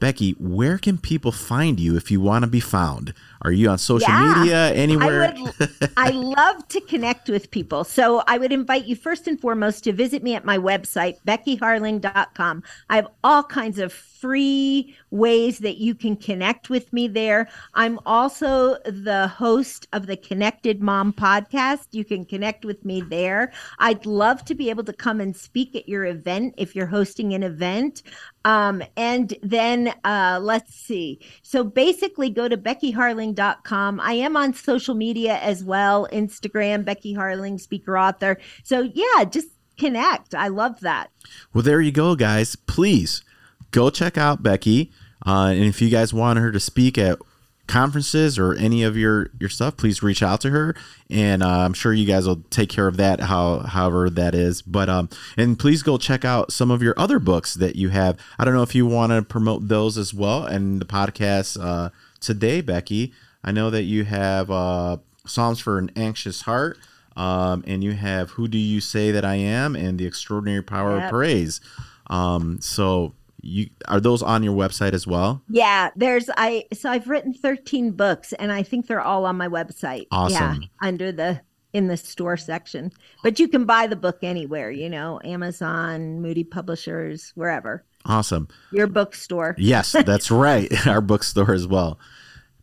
Becky, 0.00 0.32
where 0.38 0.78
can 0.78 0.96
people 0.96 1.30
find 1.30 1.78
you 1.78 1.94
if 1.94 2.10
you 2.10 2.22
want 2.22 2.42
to 2.42 2.50
be 2.50 2.58
found? 2.58 3.12
Are 3.44 3.52
you 3.52 3.68
on 3.68 3.76
social 3.76 4.08
Yeah. 4.08 4.34
media, 4.38 4.72
anywhere? 4.72 5.34
I 5.36 5.40
would 5.42 5.90
I 5.98 6.10
love 6.38 6.66
to 6.68 6.80
connect 6.80 7.28
with 7.28 7.50
people. 7.50 7.84
So 7.84 8.22
I 8.26 8.38
would 8.38 8.52
invite 8.52 8.86
you 8.86 8.96
first 8.96 9.28
and 9.28 9.38
foremost 9.38 9.84
to 9.84 9.92
visit 9.92 10.22
me 10.22 10.34
at 10.34 10.46
my 10.46 10.56
website, 10.56 11.16
beckyharling.com. 11.26 12.62
I 12.88 12.96
have 12.96 13.08
all 13.22 13.42
kinds 13.42 13.78
of 13.78 13.92
free 13.92 14.96
ways 15.10 15.58
that 15.58 15.76
you 15.76 15.94
can 15.94 16.16
connect 16.16 16.70
with 16.70 16.90
me 16.94 17.06
there. 17.06 17.46
I'm 17.74 17.98
also 18.06 18.78
the 18.86 19.28
host 19.28 19.86
of 19.92 20.06
the 20.06 20.16
Connected 20.16 20.80
Mom 20.80 21.12
podcast. 21.12 21.88
You 21.90 22.06
can 22.06 22.24
connect 22.24 22.64
with 22.64 22.82
me 22.86 23.02
there. 23.02 23.52
I'd 23.78 24.06
love 24.06 24.42
to 24.46 24.54
be 24.54 24.70
able 24.70 24.84
to 24.84 24.94
come 24.94 25.20
and 25.20 25.36
speak 25.36 25.76
at 25.76 25.86
your 25.86 26.06
event 26.06 26.54
if 26.56 26.74
you're 26.74 26.86
hosting 26.86 27.34
an 27.34 27.42
event. 27.42 28.02
Um, 28.46 28.82
and 28.96 29.34
then 29.42 29.92
uh, 30.04 30.38
let's 30.42 30.74
see. 30.74 31.18
So 31.42 31.62
basically, 31.64 32.30
go 32.30 32.48
to 32.48 32.56
beckyharling.com. 32.56 33.33
I 33.38 34.14
am 34.14 34.36
on 34.36 34.54
social 34.54 34.94
media 34.94 35.38
as 35.38 35.64
well 35.64 36.08
Instagram, 36.12 36.84
Becky 36.84 37.14
Harling, 37.14 37.60
speaker 37.60 37.98
author. 37.98 38.38
So 38.62 38.82
yeah, 38.94 39.24
just 39.24 39.48
connect. 39.78 40.34
I 40.34 40.48
love 40.48 40.80
that. 40.80 41.10
Well, 41.52 41.62
there 41.62 41.80
you 41.80 41.92
go, 41.92 42.14
guys. 42.14 42.56
Please 42.56 43.24
go 43.70 43.90
check 43.90 44.16
out 44.16 44.42
Becky. 44.42 44.92
Uh, 45.26 45.52
and 45.54 45.64
if 45.64 45.80
you 45.80 45.88
guys 45.88 46.12
want 46.12 46.38
her 46.38 46.52
to 46.52 46.60
speak 46.60 46.98
at 46.98 47.18
conferences 47.66 48.38
or 48.38 48.52
any 48.54 48.82
of 48.82 48.96
your 48.96 49.30
your 49.40 49.48
stuff, 49.48 49.76
please 49.76 50.02
reach 50.02 50.22
out 50.22 50.40
to 50.42 50.50
her. 50.50 50.76
And 51.08 51.42
uh, 51.42 51.48
I'm 51.48 51.72
sure 51.72 51.92
you 51.92 52.06
guys 52.06 52.26
will 52.26 52.42
take 52.50 52.68
care 52.68 52.86
of 52.86 52.96
that, 52.98 53.20
how 53.20 53.60
however 53.60 54.10
that 54.10 54.34
is. 54.34 54.62
But 54.62 54.88
um, 54.88 55.08
and 55.36 55.58
please 55.58 55.82
go 55.82 55.96
check 55.96 56.24
out 56.24 56.52
some 56.52 56.70
of 56.70 56.82
your 56.82 56.94
other 56.96 57.18
books 57.18 57.54
that 57.54 57.76
you 57.76 57.88
have. 57.88 58.18
I 58.38 58.44
don't 58.44 58.54
know 58.54 58.62
if 58.62 58.74
you 58.74 58.86
want 58.86 59.12
to 59.12 59.22
promote 59.22 59.68
those 59.68 59.96
as 59.96 60.12
well 60.12 60.44
and 60.44 60.80
the 60.80 60.86
podcast 60.86 61.62
uh, 61.62 61.90
today, 62.24 62.60
Becky. 62.60 63.12
I 63.44 63.52
know 63.52 63.70
that 63.70 63.82
you 63.82 64.04
have 64.04 64.50
uh, 64.50 64.96
Psalms 65.26 65.60
for 65.60 65.78
an 65.78 65.90
Anxious 65.96 66.42
Heart. 66.42 66.78
Um, 67.16 67.62
and 67.68 67.84
you 67.84 67.92
have 67.92 68.30
Who 68.30 68.48
Do 68.48 68.58
You 68.58 68.80
Say 68.80 69.12
That 69.12 69.24
I 69.24 69.36
Am 69.36 69.76
and 69.76 70.00
The 70.00 70.04
Extraordinary 70.04 70.62
Power 70.62 70.98
of 70.98 71.10
Praise. 71.10 71.60
Um, 72.08 72.60
so 72.60 73.14
you 73.40 73.68
are 73.86 74.00
those 74.00 74.22
on 74.22 74.42
your 74.42 74.56
website 74.56 74.94
as 74.94 75.06
well? 75.06 75.42
Yeah, 75.48 75.90
there's 75.94 76.28
I 76.36 76.64
so 76.72 76.90
I've 76.90 77.08
written 77.08 77.32
13 77.32 77.92
books 77.92 78.32
and 78.32 78.50
I 78.50 78.62
think 78.62 78.86
they're 78.86 79.00
all 79.00 79.26
on 79.26 79.36
my 79.36 79.48
website. 79.48 80.06
Yeah, 80.10 80.18
Awesome. 80.18 80.64
under 80.82 81.12
the 81.12 81.40
in 81.72 81.88
the 81.88 81.96
store 81.96 82.36
section. 82.36 82.90
But 83.22 83.38
you 83.38 83.48
can 83.48 83.64
buy 83.64 83.86
the 83.86 83.96
book 83.96 84.18
anywhere, 84.22 84.70
you 84.70 84.88
know, 84.88 85.20
Amazon, 85.24 86.22
Moody 86.22 86.44
Publishers, 86.44 87.32
wherever. 87.34 87.84
Awesome. 88.06 88.48
Your 88.72 88.86
bookstore. 88.86 89.54
Yes, 89.58 89.92
that's 90.06 90.30
right. 90.30 90.86
Our 90.86 91.00
bookstore 91.00 91.52
as 91.52 91.66
well. 91.66 91.98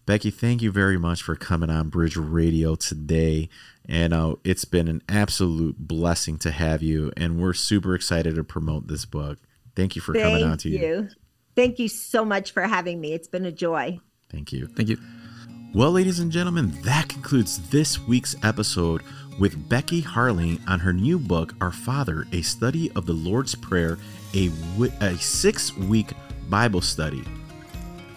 Becky, 0.05 0.31
thank 0.31 0.61
you 0.61 0.71
very 0.71 0.97
much 0.97 1.21
for 1.21 1.35
coming 1.35 1.69
on 1.69 1.89
Bridge 1.89 2.17
Radio 2.17 2.75
today. 2.75 3.49
And 3.87 4.13
uh, 4.13 4.35
it's 4.43 4.65
been 4.65 4.87
an 4.87 5.01
absolute 5.07 5.77
blessing 5.77 6.37
to 6.39 6.51
have 6.51 6.81
you. 6.81 7.11
And 7.15 7.39
we're 7.39 7.53
super 7.53 7.95
excited 7.95 8.35
to 8.35 8.43
promote 8.43 8.87
this 8.87 9.05
book. 9.05 9.39
Thank 9.75 9.95
you 9.95 10.01
for 10.01 10.13
coming 10.13 10.43
on 10.43 10.57
to 10.59 10.69
you. 10.69 10.79
you. 10.79 11.09
Thank 11.55 11.79
you 11.79 11.87
so 11.87 12.25
much 12.25 12.51
for 12.51 12.63
having 12.63 12.99
me. 12.99 13.13
It's 13.13 13.27
been 13.27 13.45
a 13.45 13.51
joy. 13.51 13.99
Thank 14.29 14.51
you. 14.51 14.67
Thank 14.67 14.89
you. 14.89 14.97
Well, 15.73 15.91
ladies 15.91 16.19
and 16.19 16.31
gentlemen, 16.31 16.71
that 16.81 17.07
concludes 17.07 17.69
this 17.69 17.99
week's 17.99 18.35
episode 18.43 19.03
with 19.39 19.69
Becky 19.69 20.01
Harling 20.01 20.59
on 20.67 20.79
her 20.79 20.93
new 20.93 21.17
book, 21.17 21.53
Our 21.61 21.71
Father, 21.71 22.27
a 22.31 22.41
study 22.41 22.91
of 22.91 23.05
the 23.05 23.13
Lord's 23.13 23.55
Prayer, 23.55 23.97
a, 24.33 24.49
wi- 24.75 24.95
a 25.01 25.17
six 25.17 25.75
week 25.75 26.13
Bible 26.49 26.81
study. 26.81 27.23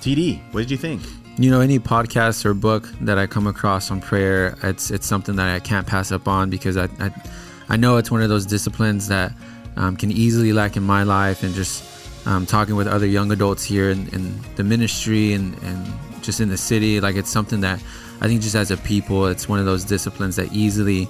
TD, 0.01 0.41
what 0.53 0.61
did 0.61 0.71
you 0.71 0.77
think? 0.77 1.03
You 1.39 1.51
know, 1.51 1.61
any 1.61 1.79
podcast 1.79 2.45
or 2.45 2.55
book 2.55 2.89
that 3.01 3.19
I 3.19 3.27
come 3.27 3.47
across 3.47 3.91
on 3.91 4.01
prayer, 4.01 4.57
it's 4.63 4.91
it's 4.91 5.07
something 5.07 5.37
that 5.37 5.49
I 5.49 5.59
can't 5.61 5.87
pass 5.87 6.13
up 6.13 6.29
on 6.29 6.51
because 6.51 6.77
I 6.77 6.89
I, 7.01 7.11
I 7.71 7.77
know 7.77 7.97
it's 7.97 8.11
one 8.11 8.23
of 8.23 8.29
those 8.29 8.47
disciplines 8.47 9.09
that 9.09 9.33
um, 9.77 9.97
can 9.97 10.13
easily 10.13 10.53
lack 10.53 10.77
in 10.77 10.83
my 10.83 11.03
life 11.03 11.43
and 11.43 11.55
just 11.55 11.83
um, 12.27 12.47
talking 12.47 12.77
with 12.77 12.87
other 12.87 13.07
young 13.07 13.33
adults 13.33 13.65
here 13.65 13.91
in, 13.91 14.09
in 14.09 14.39
the 14.57 14.65
ministry 14.65 15.33
and, 15.33 15.61
and 15.63 16.23
just 16.23 16.41
in 16.41 16.49
the 16.49 16.57
city 16.57 17.01
like 17.01 17.17
it's 17.17 17.31
something 17.31 17.61
that 17.61 17.83
i 18.21 18.29
think 18.29 18.41
just 18.41 18.55
as 18.55 18.71
a 18.71 18.77
people 18.79 19.27
it's 19.27 19.49
one 19.49 19.59
of 19.59 19.65
those 19.65 19.85
disciplines 19.85 20.37
that 20.37 20.53
easily 20.53 21.09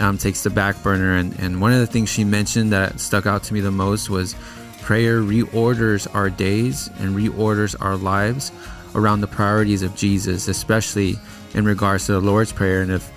um, 0.00 0.18
takes 0.18 0.42
the 0.42 0.50
back 0.50 0.82
burner. 0.82 1.16
And, 1.16 1.38
and 1.38 1.60
one 1.60 1.72
of 1.72 1.78
the 1.78 1.86
things 1.86 2.08
she 2.08 2.24
mentioned 2.24 2.72
that 2.72 2.98
stuck 2.98 3.26
out 3.26 3.42
to 3.44 3.54
me 3.54 3.60
the 3.60 3.70
most 3.70 4.10
was 4.10 4.34
prayer 4.80 5.20
reorders 5.20 6.12
our 6.14 6.30
days 6.30 6.88
and 6.98 7.14
reorders 7.14 7.76
our 7.80 7.96
lives 7.96 8.50
around 8.94 9.20
the 9.20 9.26
priorities 9.26 9.82
of 9.82 9.94
jesus 9.94 10.48
especially 10.48 11.16
in 11.54 11.64
regards 11.64 12.06
to 12.06 12.12
the 12.12 12.20
lord's 12.20 12.50
prayer. 12.52 12.82
And 12.82 12.90
if 12.90 13.08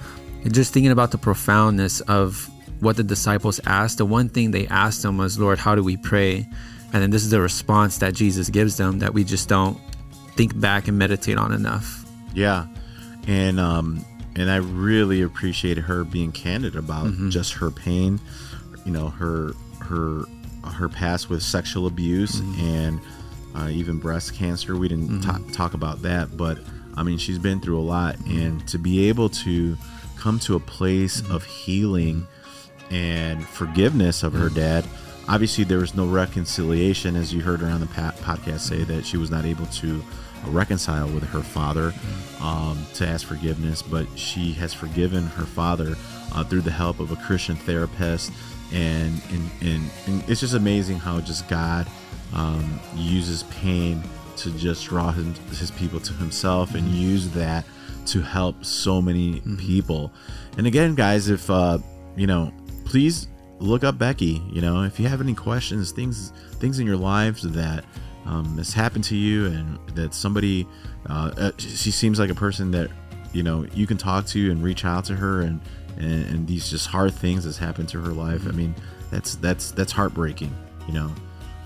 just 0.52 0.74
thinking 0.74 0.92
about 0.92 1.12
the 1.12 1.18
profoundness 1.18 2.02
of 2.02 2.50
what 2.82 2.98
the 2.98 3.04
disciples 3.04 3.62
asked 3.66 3.98
the 3.98 4.06
one 4.06 4.28
thing 4.28 4.52
they 4.52 4.68
asked 4.68 5.06
him 5.06 5.18
was 5.18 5.40
lord 5.40 5.58
how 5.58 5.74
do 5.74 5.84
we 5.84 5.98
pray? 5.98 6.48
And 6.92 7.02
then 7.02 7.10
this 7.10 7.24
is 7.24 7.32
the 7.32 7.42
response 7.42 7.98
that 8.00 8.14
jesus 8.14 8.50
gives 8.50 8.78
them 8.78 9.00
that 9.00 9.14
we 9.14 9.24
just 9.24 9.48
don't 9.48 9.80
think 10.36 10.60
back 10.60 10.88
and 10.88 10.98
meditate 10.98 11.38
on 11.38 11.54
enough. 11.54 12.06
Yeah, 12.34 12.66
and 13.28 13.60
um, 13.60 14.06
and 14.36 14.50
I 14.50 14.58
really 14.58 15.22
appreciated 15.22 15.82
her 15.82 16.04
being 16.04 16.32
candid 16.32 16.76
about 16.76 17.08
mm-hmm. 17.08 17.30
just 17.30 17.54
her 17.54 17.72
pain, 17.72 18.20
you 18.86 18.92
know, 18.92 19.10
her 19.10 19.54
her 19.80 20.24
her 20.66 20.90
past 20.90 21.30
with 21.30 21.44
sexual 21.44 21.88
abuse 21.88 22.40
mm-hmm. 22.40 22.62
and 22.62 23.02
uh, 23.56 23.70
even 23.70 24.00
breast 24.00 24.34
cancer. 24.34 24.76
We 24.76 24.88
didn't 24.88 25.10
mm-hmm. 25.10 25.48
ta- 25.48 25.54
talk 25.54 25.74
about 25.74 26.02
that, 26.04 26.36
but 26.36 26.60
I 26.96 27.04
mean, 27.04 27.18
she's 27.18 27.40
been 27.40 27.60
through 27.60 27.80
a 27.80 27.82
lot, 27.82 28.18
and 28.28 28.66
to 28.68 28.78
be 28.78 29.10
able 29.10 29.30
to 29.30 29.78
come 30.18 30.40
to 30.40 30.56
a 30.56 30.60
place 30.60 31.28
of 31.30 31.44
healing 31.44 32.28
and 32.90 33.46
forgiveness 33.46 34.24
of 34.24 34.34
her 34.34 34.50
dad. 34.50 34.86
Obviously, 35.28 35.64
there 35.64 35.80
was 35.80 35.96
no 35.96 36.06
reconciliation, 36.06 37.16
as 37.16 37.34
you 37.34 37.42
heard 37.42 37.62
her 37.62 37.68
on 37.68 37.80
the 37.80 37.88
pa- 37.88 38.14
podcast 38.22 38.60
say 38.60 38.84
that 38.84 39.06
she 39.06 39.18
was 39.18 39.32
not 39.32 39.46
able 39.46 39.66
to 39.68 40.04
reconcile 40.48 41.08
with 41.08 41.24
her 41.24 41.42
father 41.42 41.94
um, 42.42 42.86
to 42.96 43.08
ask 43.08 43.26
forgiveness, 43.28 43.82
but 43.82 44.08
she 44.18 44.54
has 44.54 44.74
forgiven 44.74 45.24
her 45.24 45.46
father 45.46 45.96
uh, 46.34 46.44
through 46.44 46.62
the 46.62 46.72
help 46.72 47.00
of 47.00 47.12
a 47.12 47.16
Christian 47.16 47.56
therapist, 47.56 48.32
and 48.72 49.22
and, 49.32 49.52
and, 49.62 49.92
and 50.08 50.30
it's 50.30 50.42
just 50.42 50.54
amazing 50.54 50.98
how 50.98 51.20
just 51.22 51.48
God 51.48 51.88
um, 52.34 52.80
uses 52.96 53.44
pain 53.44 54.02
to 54.38 54.52
just 54.52 54.86
draw 54.86 55.12
him, 55.12 55.34
his 55.50 55.72
people 55.72 56.00
to 56.00 56.14
himself 56.14 56.74
and 56.74 56.88
use 56.88 57.30
that 57.30 57.66
to 58.08 58.22
help 58.22 58.66
so 58.66 59.02
many 59.02 59.42
people. 59.58 60.12
And 60.58 60.68
again, 60.68 60.96
guys, 60.96 61.30
if 61.30 61.50
uh, 61.50 61.78
you 62.16 62.28
know, 62.28 62.52
please 62.86 63.28
look 63.60 63.84
up 63.84 63.98
Becky. 63.98 64.42
You 64.52 64.62
know, 64.62 64.84
if 64.84 65.00
you 65.00 65.08
have 65.08 65.22
any 65.22 65.34
questions, 65.34 65.92
things 65.92 66.32
things 66.56 66.80
in 66.80 66.88
your 66.88 66.98
lives 66.98 67.44
that 67.44 67.86
um, 68.26 68.58
has 68.58 68.74
happened 68.74 69.04
to 69.06 69.16
you, 69.16 69.46
and 69.48 69.78
that 69.96 70.14
somebody, 70.14 70.68
uh, 71.10 71.32
uh, 71.38 71.52
she 71.58 71.92
seems 71.92 72.20
like 72.20 72.30
a 72.30 72.36
person 72.36 72.72
that 72.72 72.90
you 73.34 73.44
know 73.44 73.66
you 73.74 73.86
can 73.88 73.98
talk 73.98 74.26
to 74.28 74.52
and 74.52 74.64
reach 74.64 74.86
out 74.86 75.06
to 75.06 75.16
her, 75.16 75.42
and 75.42 75.60
and, 75.98 76.26
and 76.26 76.48
these 76.48 76.70
just 76.70 76.88
hard 76.88 77.14
things 77.14 77.44
that's 77.46 77.58
happened 77.58 77.90
to 77.90 78.02
her 78.02 78.12
life. 78.12 78.48
I 78.48 78.52
mean, 78.52 78.74
that's 79.12 79.36
that's 79.36 79.72
that's 79.72 79.92
heartbreaking. 79.92 80.54
You 80.88 80.94
know, 80.94 81.12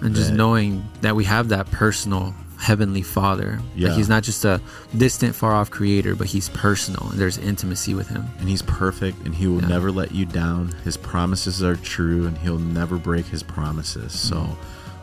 and 0.02 0.13
just 0.15 0.30
that- 0.32 0.36
knowing 0.36 0.84
that 1.02 1.15
we 1.15 1.24
have 1.26 1.50
that 1.50 1.70
personal 1.72 2.34
heavenly 2.60 3.04
father 3.04 3.60
Yeah. 3.76 3.89
like 3.89 3.98
he's 3.98 4.10
not 4.10 4.24
just 4.24 4.43
a 4.43 4.60
distant 4.98 5.36
far 5.36 5.52
off 5.54 5.70
creator 5.70 6.15
but 6.15 6.26
he's 6.26 6.50
personal 6.50 7.08
and 7.12 7.20
there's 7.20 7.38
intimacy 7.38 7.93
with 7.93 8.08
him 8.08 8.26
and 8.39 8.50
he's 8.50 8.63
perfect 8.63 9.24
and 9.26 9.36
he 9.36 9.46
will 9.46 9.62
Yeah. 9.62 9.67
never 9.67 9.91
let 9.91 10.12
you 10.12 10.26
down 10.26 10.70
his 10.84 10.98
promises 10.98 11.62
are 11.62 11.76
true 11.76 12.26
and 12.26 12.36
he'll 12.39 12.58
never 12.58 12.98
break 12.98 13.28
his 13.28 13.43
promises 13.43 14.12
so 14.20 14.58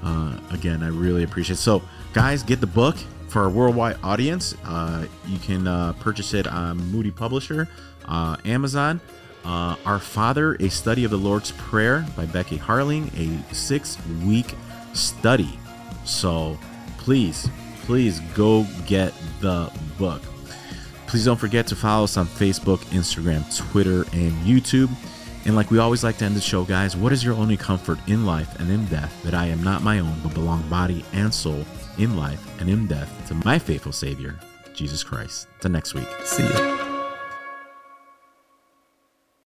uh, 0.05 0.39
again 0.51 0.83
i 0.83 0.89
really 0.89 1.25
appreciate 1.25 1.55
it. 1.55 1.59
so 1.59 1.83
guys 2.13 2.43
get 2.43 2.61
the 2.61 2.67
book 2.67 2.97
for 3.29 3.43
our 3.43 3.51
worldwide 3.51 3.97
audience 4.03 4.55
uh, 4.65 5.07
you 5.27 5.39
can 5.39 5.67
uh, 5.67 5.93
purchase 5.95 6.35
it 6.35 6.47
on 6.47 6.77
moody 6.91 7.11
publisher 7.11 7.69
uh, 8.07 8.37
amazon 8.45 9.01
uh, 9.45 9.77
our 9.85 9.99
father 9.99 10.55
a 10.61 10.69
study 10.69 11.05
of 11.05 11.11
the 11.11 11.17
lord's 11.17 11.53
prayer 11.53 12.07
by 12.17 12.25
becky 12.27 12.57
harling 12.57 13.11
a 13.19 13.55
six 13.55 13.99
week 14.25 14.55
study 14.93 15.59
so 16.05 16.57
please 16.99 17.49
please 17.83 18.21
go 18.35 18.67
get 18.87 19.13
the 19.41 19.71
book 19.99 20.23
Please 21.15 21.27
don't 21.27 21.37
forget 21.37 21.69
to 21.69 21.77
follow 21.77 22.03
us 22.03 22.17
on 22.17 22.27
Facebook, 22.27 22.79
Instagram, 22.87 23.45
Twitter, 23.71 24.01
and 24.13 24.33
YouTube. 24.45 24.91
And 25.47 25.55
like 25.55 25.71
we 25.71 25.79
always 25.79 26.03
like 26.03 26.19
to 26.19 26.25
end 26.25 26.37
the 26.37 26.41
show, 26.41 26.65
guys, 26.65 26.97
what 26.97 27.13
is 27.13 27.23
your 27.23 27.35
only 27.35 27.57
comfort 27.57 27.99
in 28.07 28.25
life 28.25 28.59
and 28.59 28.71
in 28.71 28.87
death 28.87 29.23
that 29.25 29.35
I 29.35 29.47
am 29.47 29.63
not 29.63 29.83
my 29.83 29.99
own, 29.99 30.15
but 30.23 30.35
belong 30.35 30.69
body 30.69 31.05
and 31.13 31.33
soul 31.33 31.65
in 31.99 32.17
life 32.17 32.43
and 32.61 32.69
in 32.69 32.87
death 32.87 33.11
to 33.29 33.35
my 33.35 33.59
faithful 33.59 33.93
Savior, 33.93 34.39
Jesus 34.73 35.03
Christ? 35.05 35.49
Till 35.61 35.71
next 35.71 35.95
week. 35.95 36.09
see 36.25 36.45
ya 36.45 36.84